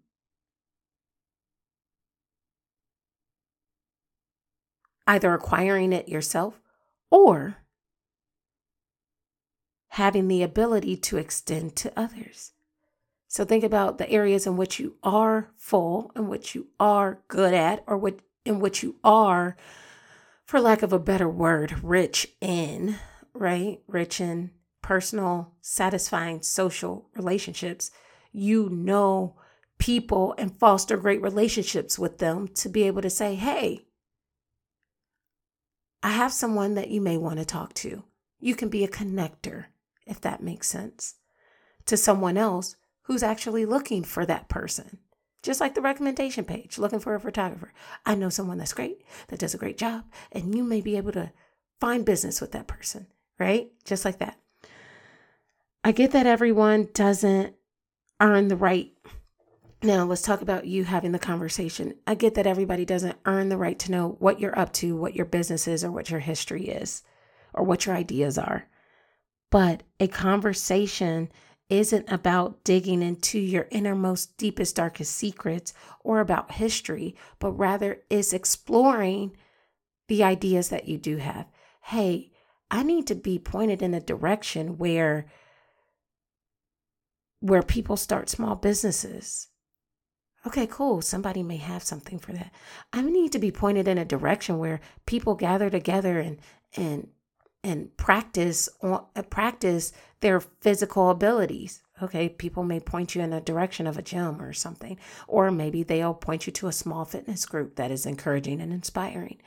either 5.09 5.35
acquiring 5.35 5.93
it 5.93 6.09
yourself 6.09 6.61
or 7.11 7.57
having 9.97 10.29
the 10.29 10.43
ability 10.43 10.95
to 10.95 11.17
extend 11.17 11.75
to 11.75 11.91
others. 11.99 12.53
So 13.29 13.47
think 13.47 13.65
about 13.65 13.97
the 13.97 14.11
areas 14.11 14.47
in 14.47 14.59
which 14.59 14.79
you 14.79 14.97
are 15.03 15.49
full, 15.57 16.13
in 16.15 16.29
which 16.29 16.55
you 16.55 16.67
are 16.79 17.23
good 17.29 17.55
at, 17.55 17.83
or 17.87 17.97
what 17.97 18.19
in 18.45 18.61
which 18.61 18.83
you 18.83 18.97
are, 19.03 19.57
for 20.45 20.61
lack 20.61 20.83
of 20.83 20.93
a 20.93 20.99
better 20.99 21.31
word, 21.31 21.83
rich 21.83 22.29
in, 22.43 22.97
right? 23.33 23.81
Rich 23.89 24.21
in 24.21 24.51
personal, 24.83 25.55
satisfying 25.63 26.43
social 26.43 27.09
relationships. 27.15 27.91
You 28.33 28.69
know 28.69 29.37
people 29.79 30.35
and 30.37 30.55
foster 30.55 30.99
great 30.99 31.23
relationships 31.23 31.99
with 31.99 32.19
them 32.19 32.49
to 32.49 32.69
be 32.69 32.83
able 32.83 33.01
to 33.01 33.09
say, 33.09 33.35
hey, 33.35 33.87
I 36.03 36.11
have 36.11 36.35
someone 36.35 36.75
that 36.75 36.91
you 36.91 37.01
may 37.01 37.17
want 37.17 37.39
to 37.39 37.47
talk 37.47 37.73
to. 37.75 38.05
You 38.39 38.55
can 38.55 38.69
be 38.69 38.85
a 38.85 38.89
connector, 38.89 39.65
if 40.07 40.21
that 40.21 40.43
makes 40.43 40.69
sense, 40.69 41.17
to 41.87 41.97
someone 41.97 42.37
else 42.37 42.77
who's 43.03 43.23
actually 43.23 43.65
looking 43.65 44.03
for 44.05 44.27
that 44.27 44.49
person. 44.49 44.99
Just 45.43 45.61
like 45.61 45.75
the 45.75 45.81
recommendation 45.81 46.45
page, 46.45 46.79
looking 46.79 46.99
for 46.99 47.15
a 47.15 47.21
photographer. 47.21 47.73
I 48.05 48.15
know 48.15 48.29
someone 48.29 48.59
that's 48.59 48.73
great, 48.73 49.03
that 49.29 49.39
does 49.39 49.55
a 49.55 49.59
great 49.59 49.79
job, 49.79 50.05
and 50.33 50.55
you 50.55 50.65
may 50.65 50.81
be 50.81 50.97
able 50.97 51.13
to 51.13 51.33
find 51.81 52.05
business 52.05 52.41
with 52.41 52.53
that 52.53 52.67
person, 52.67 53.07
right? 53.39 53.71
Just 53.85 54.05
like 54.05 54.19
that. 54.19 54.39
I 55.85 55.93
get 55.93 56.11
that 56.13 56.27
everyone 56.27 56.89
doesn't 56.95 57.55
earn 58.21 58.49
the 58.49 58.57
right 58.57 58.93
now, 59.83 60.05
let's 60.05 60.23
talk 60.23 60.41
about 60.41 60.67
you 60.67 60.85
having 60.85 61.13
the 61.13 61.19
conversation. 61.19 61.95
I 62.07 62.15
get 62.15 62.35
that 62.35 62.47
everybody 62.47 62.85
doesn't 62.85 63.19
earn 63.27 63.51
the 63.51 63.59
right 63.59 63.79
to 63.81 63.93
know 63.93 64.17
what 64.19 64.41
you're 64.41 64.59
up 64.59 64.73
to, 64.75 64.97
what 64.97 65.15
your 65.15 65.27
business 65.27 65.69
is, 65.69 65.85
or 65.85 65.91
what 65.91 66.11
your 66.11 66.21
history 66.21 66.69
is, 66.69 67.03
or 67.53 67.63
what 67.63 67.87
your 67.87 67.95
ideas 67.95 68.39
are. 68.39 68.69
But 69.51 69.83
a 70.01 70.09
conversation 70.09 71.31
isn't 71.69 72.11
about 72.11 72.63
digging 72.65 73.03
into 73.03 73.39
your 73.39 73.67
innermost, 73.71 74.37
deepest, 74.37 74.77
darkest 74.77 75.15
secrets 75.15 75.73
or 76.01 76.21
about 76.21 76.53
history, 76.53 77.17
but 77.39 77.53
rather 77.53 78.03
is 78.09 78.33
exploring 78.33 79.37
the 80.09 80.23
ideas 80.23 80.69
that 80.69 80.87
you 80.87 80.99
do 80.99 81.17
have. 81.17 81.47
Hey, 81.83 82.31
I 82.71 82.83
need 82.83 83.07
to 83.09 83.15
be 83.15 83.39
pointed 83.39 83.83
in 83.83 83.95
a 83.95 84.01
direction 84.01 84.79
where 84.79 85.27
where 87.41 87.63
people 87.63 87.97
start 87.97 88.29
small 88.29 88.57
businesses 88.57 89.49
Okay, 90.47 90.69
cool. 90.69 91.03
Somebody 91.03 91.43
may 91.43 91.57
have 91.57 91.83
something 91.83 92.21
for 92.21 92.33
that. 92.33 92.53
I 92.93 93.03
need 93.03 93.33
to 93.33 93.39
be 93.41 93.51
pointed 93.51 93.89
in 93.89 93.99
a 93.99 94.05
direction 94.05 94.59
where 94.59 94.81
people 95.05 95.35
gather 95.35 95.69
together 95.69 96.21
and 96.21 96.39
and 96.77 97.09
and 97.67 97.95
practice 97.97 98.69
on 98.81 99.05
uh, 99.17 99.23
practice 99.23 99.93
their 100.21 100.41
physical 100.41 101.11
abilities. 101.11 101.83
Okay, 102.01 102.29
people 102.29 102.63
may 102.63 102.79
point 102.79 103.15
you 103.15 103.23
in 103.23 103.33
a 103.33 103.41
direction 103.41 103.87
of 103.87 103.99
a 103.99 104.03
gym 104.03 104.41
or 104.41 104.53
something, 104.53 104.99
or 105.27 105.51
maybe 105.51 105.83
they'll 105.83 106.15
point 106.15 106.47
you 106.47 106.53
to 106.53 106.69
a 106.69 106.73
small 106.73 107.05
fitness 107.05 107.45
group 107.45 107.75
that 107.77 107.91
is 107.91 108.07
encouraging 108.07 108.61
and 108.61 108.73
inspiring. 108.73 109.39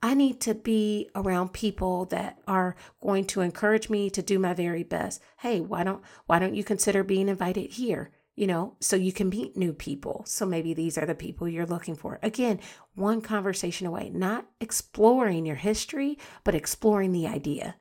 I 0.00 0.14
need 0.14 0.40
to 0.42 0.54
be 0.54 1.10
around 1.16 1.52
people 1.52 2.04
that 2.06 2.38
are 2.46 2.76
going 3.02 3.24
to 3.26 3.40
encourage 3.40 3.90
me 3.90 4.10
to 4.10 4.22
do 4.22 4.38
my 4.38 4.54
very 4.54 4.84
best. 4.84 5.20
Hey, 5.38 5.60
why 5.60 5.82
don't 5.82 6.02
why 6.26 6.38
don't 6.38 6.54
you 6.54 6.62
consider 6.62 7.02
being 7.02 7.28
invited 7.28 7.72
here? 7.72 8.12
You 8.38 8.46
know, 8.46 8.76
so 8.78 8.94
you 8.94 9.12
can 9.12 9.28
meet 9.28 9.56
new 9.56 9.72
people. 9.72 10.22
So 10.24 10.46
maybe 10.46 10.72
these 10.72 10.96
are 10.96 11.06
the 11.06 11.14
people 11.14 11.48
you're 11.48 11.66
looking 11.66 11.96
for. 11.96 12.20
Again, 12.22 12.60
one 12.94 13.20
conversation 13.20 13.88
away, 13.88 14.10
not 14.14 14.46
exploring 14.60 15.44
your 15.44 15.56
history, 15.56 16.18
but 16.44 16.54
exploring 16.54 17.10
the 17.10 17.26
idea. 17.26 17.74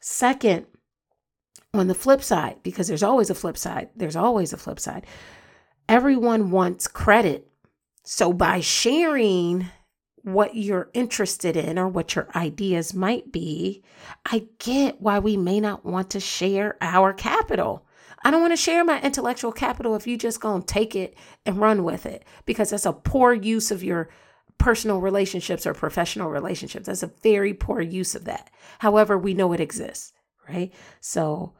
Second, 0.00 0.66
on 1.72 1.86
the 1.86 1.94
flip 1.94 2.20
side, 2.20 2.56
because 2.64 2.88
there's 2.88 3.04
always 3.04 3.30
a 3.30 3.34
flip 3.34 3.56
side, 3.56 3.90
there's 3.94 4.16
always 4.16 4.52
a 4.52 4.56
flip 4.56 4.80
side. 4.80 5.06
Everyone 5.88 6.50
wants 6.50 6.88
credit. 6.88 7.48
So 8.02 8.32
by 8.32 8.58
sharing 8.58 9.68
what 10.22 10.56
you're 10.56 10.90
interested 10.94 11.56
in 11.56 11.78
or 11.78 11.86
what 11.86 12.16
your 12.16 12.28
ideas 12.34 12.92
might 12.92 13.30
be, 13.30 13.84
I 14.26 14.48
get 14.58 15.00
why 15.00 15.20
we 15.20 15.36
may 15.36 15.60
not 15.60 15.84
want 15.84 16.10
to 16.10 16.18
share 16.18 16.76
our 16.80 17.12
capital. 17.12 17.86
I 18.22 18.30
don't 18.30 18.42
want 18.42 18.52
to 18.52 18.56
share 18.56 18.84
my 18.84 19.00
intellectual 19.00 19.52
capital 19.52 19.94
if 19.94 20.06
you 20.06 20.16
just 20.16 20.40
going 20.40 20.62
to 20.62 20.66
take 20.66 20.94
it 20.94 21.16
and 21.46 21.58
run 21.58 21.84
with 21.84 22.04
it 22.04 22.24
because 22.44 22.70
that's 22.70 22.86
a 22.86 22.92
poor 22.92 23.32
use 23.32 23.70
of 23.70 23.82
your 23.82 24.10
personal 24.58 25.00
relationships 25.00 25.66
or 25.66 25.72
professional 25.72 26.28
relationships. 26.28 26.86
That's 26.86 27.02
a 27.02 27.12
very 27.22 27.54
poor 27.54 27.80
use 27.80 28.14
of 28.14 28.26
that. 28.26 28.50
However, 28.80 29.16
we 29.16 29.32
know 29.32 29.52
it 29.54 29.60
exists, 29.60 30.12
right? 30.48 30.72
So 31.00 31.54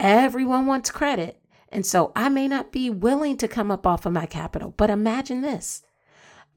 everyone 0.00 0.66
wants 0.66 0.90
credit. 0.90 1.42
And 1.70 1.84
so 1.84 2.12
I 2.16 2.30
may 2.30 2.48
not 2.48 2.72
be 2.72 2.88
willing 2.88 3.36
to 3.36 3.48
come 3.48 3.70
up 3.70 3.86
off 3.86 4.06
of 4.06 4.14
my 4.14 4.24
capital, 4.24 4.72
but 4.76 4.88
imagine 4.88 5.42
this. 5.42 5.82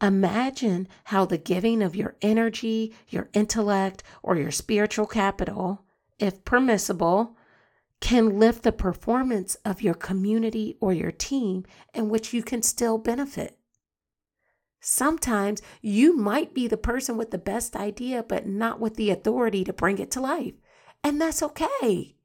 Imagine 0.01 0.87
how 1.05 1.25
the 1.25 1.37
giving 1.37 1.83
of 1.83 1.95
your 1.95 2.15
energy, 2.21 2.93
your 3.09 3.29
intellect, 3.33 4.01
or 4.23 4.37
your 4.37 4.49
spiritual 4.49 5.05
capital, 5.05 5.83
if 6.17 6.43
permissible, 6.45 7.35
can 8.01 8.39
lift 8.39 8.63
the 8.63 8.71
performance 8.71 9.55
of 9.63 9.81
your 9.81 9.93
community 9.93 10.75
or 10.81 10.91
your 10.91 11.11
team 11.11 11.63
in 11.93 12.09
which 12.09 12.33
you 12.33 12.43
can 12.43 12.61
still 12.61 12.97
benefit. 12.97 13.57
Sometimes 14.81 15.61
you 15.81 16.17
might 16.17 16.55
be 16.55 16.67
the 16.67 16.75
person 16.75 17.15
with 17.15 17.29
the 17.29 17.37
best 17.37 17.75
idea, 17.75 18.23
but 18.23 18.47
not 18.47 18.79
with 18.79 18.95
the 18.95 19.11
authority 19.11 19.63
to 19.63 19.71
bring 19.71 19.99
it 19.99 20.09
to 20.11 20.19
life. 20.19 20.55
And 21.03 21.21
that's 21.21 21.43
okay. 21.43 22.15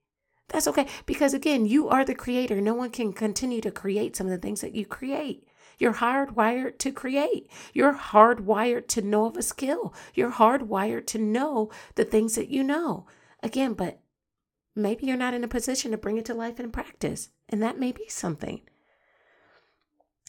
That's 0.48 0.66
okay. 0.66 0.86
Because 1.04 1.34
again, 1.34 1.66
you 1.66 1.88
are 1.88 2.04
the 2.04 2.14
creator. 2.14 2.60
No 2.60 2.74
one 2.74 2.90
can 2.90 3.12
continue 3.12 3.60
to 3.60 3.70
create 3.70 4.16
some 4.16 4.26
of 4.26 4.30
the 4.30 4.38
things 4.38 4.62
that 4.62 4.74
you 4.74 4.86
create. 4.86 5.46
You're 5.78 5.94
hardwired 5.94 6.78
to 6.78 6.90
create. 6.90 7.50
You're 7.74 7.94
hardwired 7.94 8.88
to 8.88 9.02
know 9.02 9.26
of 9.26 9.36
a 9.36 9.42
skill. 9.42 9.92
You're 10.14 10.32
hardwired 10.32 11.06
to 11.08 11.18
know 11.18 11.70
the 11.96 12.04
things 12.04 12.36
that 12.36 12.48
you 12.48 12.64
know. 12.64 13.06
Again, 13.42 13.74
but 13.74 14.00
maybe 14.76 15.06
you're 15.06 15.16
not 15.16 15.34
in 15.34 15.42
a 15.42 15.48
position 15.48 15.90
to 15.90 15.98
bring 15.98 16.18
it 16.18 16.24
to 16.26 16.34
life 16.34 16.60
in 16.60 16.70
practice, 16.70 17.30
and 17.48 17.62
that 17.62 17.78
may 17.78 17.90
be 17.90 18.08
something. 18.08 18.60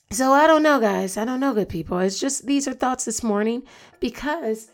So 0.09 0.31
I 0.31 0.47
don't 0.47 0.63
know, 0.63 0.79
guys. 0.79 1.17
I 1.17 1.25
don't 1.25 1.41
know, 1.41 1.53
good 1.53 1.69
people. 1.69 1.99
It's 1.99 2.19
just 2.19 2.47
these 2.47 2.67
are 2.67 2.73
thoughts 2.73 3.05
this 3.05 3.21
morning 3.21 3.63
because 3.99 4.71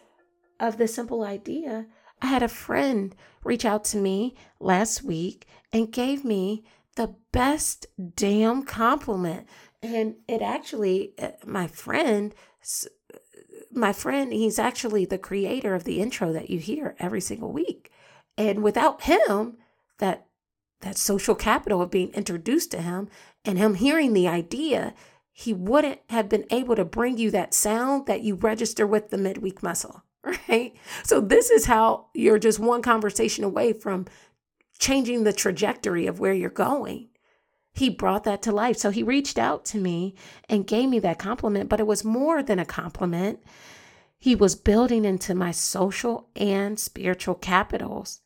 of 0.59 0.77
the 0.77 0.88
simple 0.88 1.23
idea. 1.23 1.88
I 2.21 2.27
had 2.27 2.43
a 2.43 2.47
friend 2.47 3.15
reach 3.43 3.65
out 3.65 3.83
to 3.86 3.97
me 3.97 4.36
last 4.59 5.03
week 5.03 5.47
and 5.73 5.91
gave 5.91 6.23
me 6.23 6.63
the 6.95 7.15
best 7.31 7.88
damn 8.15 8.63
compliment. 8.63 9.47
And 9.81 10.15
it 10.27 10.41
actually, 10.41 11.13
uh, 11.19 11.31
my 11.45 11.67
friend, 11.67 12.33
my 13.71 13.91
friend, 13.91 14.31
he's 14.31 14.59
actually 14.59 15.05
the 15.05 15.17
creator 15.17 15.73
of 15.73 15.83
the 15.83 15.99
intro 15.99 16.31
that 16.31 16.49
you 16.49 16.59
hear 16.59 16.95
every 16.99 17.21
single 17.21 17.51
week. 17.51 17.91
And 18.38 18.63
without 18.63 19.03
him, 19.03 19.57
that 19.99 20.25
that 20.84 20.97
social 20.97 21.34
capital 21.34 21.82
of 21.82 21.89
being 21.89 22.10
introduced 22.10 22.71
to 22.71 22.82
him 22.82 23.10
and 23.45 23.58
him 23.58 23.75
hearing 23.75 24.13
the 24.13 24.27
idea, 24.27 24.93
he 25.32 25.53
wouldn't 25.53 25.99
have 26.10 26.29
been 26.29 26.45
able 26.51 26.75
to 26.75 26.86
bring 26.86 27.17
you 27.17 27.32
that 27.32 27.53
sound 27.53 28.06
that 28.06 28.21
you 28.21 28.36
register 28.36 28.86
with 28.86 29.10
the 29.10 29.17
midweek 29.17 29.63
muscle, 29.63 30.03
right? 30.49 30.75
So 31.03 31.19
this 31.19 31.49
is 31.49 31.65
how 31.65 32.08
you're 32.13 32.39
just 32.39 32.60
one 32.60 32.82
conversation 32.82 33.43
away 33.43 33.73
from 33.73 34.06
changing 34.77 35.23
the 35.23 35.34
trajectory 35.34 36.06
of 36.06 36.19
where 36.19 36.34
you're 36.34 36.49
going. 36.49 37.10
He 37.73 37.89
brought 37.89 38.23
that 38.25 38.43
to 38.43 38.51
life. 38.51 38.77
So 38.77 38.91
he 38.91 39.01
reached 39.01 39.39
out 39.39 39.65
to 39.65 39.79
me 39.79 40.13
and 40.47 40.67
gave 40.67 40.89
me 40.89 40.99
that 40.99 41.17
compliment, 41.17 41.69
but 41.69 41.79
it 41.79 41.88
was 41.88 42.03
more 42.03 42.43
than 42.43 42.60
a 42.60 42.65
compliment. 42.65 43.39
He 44.19 44.36
was 44.36 44.56
building 44.56 45.06
into 45.06 45.34
my 45.34 45.51
social 45.51 46.29
and 46.36 46.79
spiritual 46.79 47.36
capitals 47.36 48.21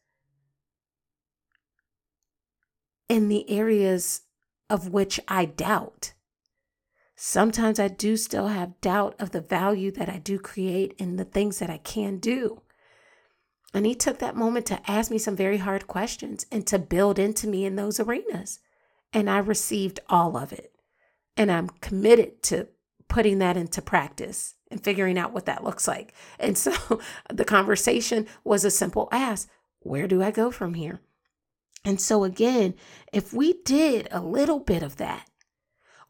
in 3.09 3.29
the 3.29 3.49
areas 3.49 4.21
of 4.69 4.89
which 4.89 5.19
I 5.27 5.45
doubt. 5.45 6.13
Sometimes 7.15 7.79
I 7.79 7.87
do 7.87 8.15
still 8.15 8.47
have 8.47 8.79
doubt 8.79 9.15
of 9.19 9.31
the 9.31 9.41
value 9.41 9.91
that 9.91 10.09
I 10.09 10.19
do 10.19 10.37
create 10.37 10.93
and 10.99 11.17
the 11.17 11.25
things 11.25 11.59
that 11.59 11.69
I 11.69 11.79
can 11.79 12.17
do. 12.17 12.61
And 13.73 13.85
he 13.85 13.95
took 13.95 14.19
that 14.19 14.35
moment 14.35 14.65
to 14.67 14.79
ask 14.89 15.09
me 15.09 15.17
some 15.17 15.35
very 15.35 15.57
hard 15.57 15.87
questions 15.87 16.45
and 16.51 16.65
to 16.67 16.79
build 16.79 17.17
into 17.17 17.47
me 17.47 17.65
in 17.65 17.75
those 17.75 17.99
arenas. 17.99 18.59
And 19.11 19.29
I 19.29 19.39
received 19.39 19.99
all 20.09 20.37
of 20.37 20.53
it. 20.53 20.73
And 21.35 21.51
I'm 21.51 21.69
committed 21.81 22.43
to 22.43 22.67
putting 23.07 23.39
that 23.39 23.57
into 23.57 23.81
practice 23.81 24.55
and 24.69 24.83
figuring 24.83 25.17
out 25.17 25.33
what 25.33 25.45
that 25.45 25.63
looks 25.63 25.87
like. 25.87 26.13
And 26.39 26.57
so 26.57 26.71
the 27.33 27.45
conversation 27.45 28.27
was 28.43 28.63
a 28.63 28.71
simple 28.71 29.09
ask 29.11 29.49
Where 29.79 30.07
do 30.07 30.21
I 30.21 30.31
go 30.31 30.51
from 30.51 30.75
here? 30.75 31.01
And 31.85 32.01
so, 32.01 32.23
again, 32.23 32.75
if 33.13 33.33
we 33.33 33.61
did 33.63 34.07
a 34.11 34.21
little 34.21 34.59
bit 34.59 34.83
of 34.83 34.97
that, 34.97 35.29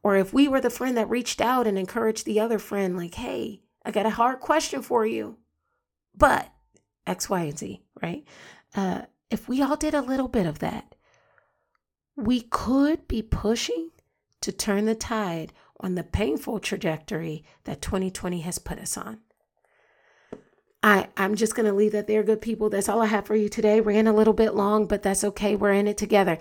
or 0.04 0.16
if 0.16 0.34
we 0.34 0.48
were 0.48 0.62
the 0.62 0.70
friend 0.70 0.98
that 0.98 1.10
reached 1.10 1.42
out 1.42 1.68
and 1.68 1.78
encouraged 1.78 2.26
the 2.26 2.40
other 2.40 2.60
friend, 2.60 2.98
like, 2.98 3.16
hey, 3.16 3.62
I 3.86 3.92
got 3.92 4.06
a 4.06 4.12
hard 4.12 4.40
question 4.40 4.82
for 4.82 5.06
you, 5.06 5.38
but 6.16 6.52
X, 7.06 7.30
Y, 7.30 7.42
and 7.42 7.58
Z, 7.58 7.82
right? 8.02 8.24
Uh, 8.76 9.02
if 9.30 9.48
we 9.48 9.62
all 9.62 9.76
did 9.76 9.94
a 9.94 10.02
little 10.02 10.28
bit 10.28 10.46
of 10.46 10.60
that, 10.60 10.96
we 12.16 12.42
could 12.42 13.08
be 13.08 13.22
pushing 13.22 13.92
to 14.42 14.52
turn 14.52 14.86
the 14.86 14.96
tide 14.96 15.54
on 15.80 15.96
the 15.96 16.04
painful 16.04 16.60
trajectory 16.60 17.44
that 17.66 17.82
2020 17.82 18.42
has 18.42 18.60
put 18.60 18.80
us 18.80 18.98
on. 18.98 19.20
I, 20.84 21.08
I'm 21.18 21.36
just 21.36 21.56
going 21.56 21.66
to 21.66 21.74
leave 21.74 21.92
that 21.94 22.08
there, 22.08 22.24
good 22.24 22.42
people. 22.42 22.70
That's 22.70 22.88
all 22.88 23.02
I 23.02 23.08
have 23.08 23.26
for 23.26 23.36
you 23.36 23.50
today. 23.50 23.82
Ran 23.82 24.08
a 24.08 24.14
little 24.14 24.34
bit 24.34 24.54
long, 24.54 24.86
but 24.86 25.04
that's 25.04 25.24
okay. 25.24 25.56
We're 25.56 25.74
in 25.74 25.88
it 25.88 25.98
together. 25.98 26.38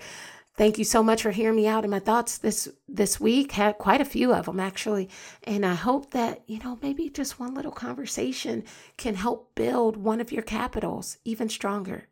Thank 0.55 0.79
you 0.79 0.83
so 0.83 1.03
much 1.03 1.21
for 1.21 1.29
hearing 1.29 1.55
me 1.55 1.67
out 1.67 1.83
and 1.83 1.91
my 1.91 1.99
thoughts 1.99 2.39
this 2.39 2.67
this 2.87 3.19
week. 3.19 3.51
Had 3.51 3.77
quite 3.77 4.01
a 4.01 4.05
few 4.05 4.33
of 4.33 4.47
them 4.47 4.59
actually, 4.59 5.07
and 5.43 5.63
I 5.63 5.75
hope 5.75 6.11
that 6.11 6.41
you 6.47 6.57
know 6.57 6.79
maybe 6.81 7.09
just 7.09 7.39
one 7.39 7.53
little 7.53 7.71
conversation 7.71 8.63
can 8.97 9.13
help 9.13 9.53
build 9.53 9.97
one 9.97 10.19
of 10.19 10.31
your 10.31 10.41
capitals 10.41 11.19
even 11.23 11.47
stronger. 11.47 12.07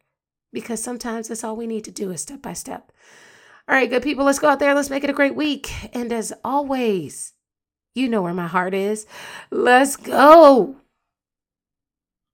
Because 0.54 0.82
sometimes 0.82 1.28
that's 1.28 1.44
all 1.44 1.56
we 1.56 1.66
need 1.66 1.86
to 1.86 1.92
do 1.92 2.12
is 2.12 2.22
step 2.22 2.44
by 2.44 2.54
step. 2.54 2.92
All 3.68 3.76
right, 3.76 3.90
good 3.90 4.04
people, 4.04 4.26
let's 4.26 4.38
go 4.38 4.48
out 4.48 4.60
there. 4.60 4.76
Let's 4.76 4.92
make 4.92 5.04
it 5.04 5.10
a 5.10 5.14
great 5.14 5.36
week. 5.36 5.72
And 5.96 6.14
as 6.14 6.32
always, 6.44 7.34
you 7.96 8.08
know 8.08 8.22
where 8.22 8.34
my 8.34 8.46
heart 8.46 8.76
is. 8.76 9.08
Let's 9.50 9.96
go. 9.96 10.76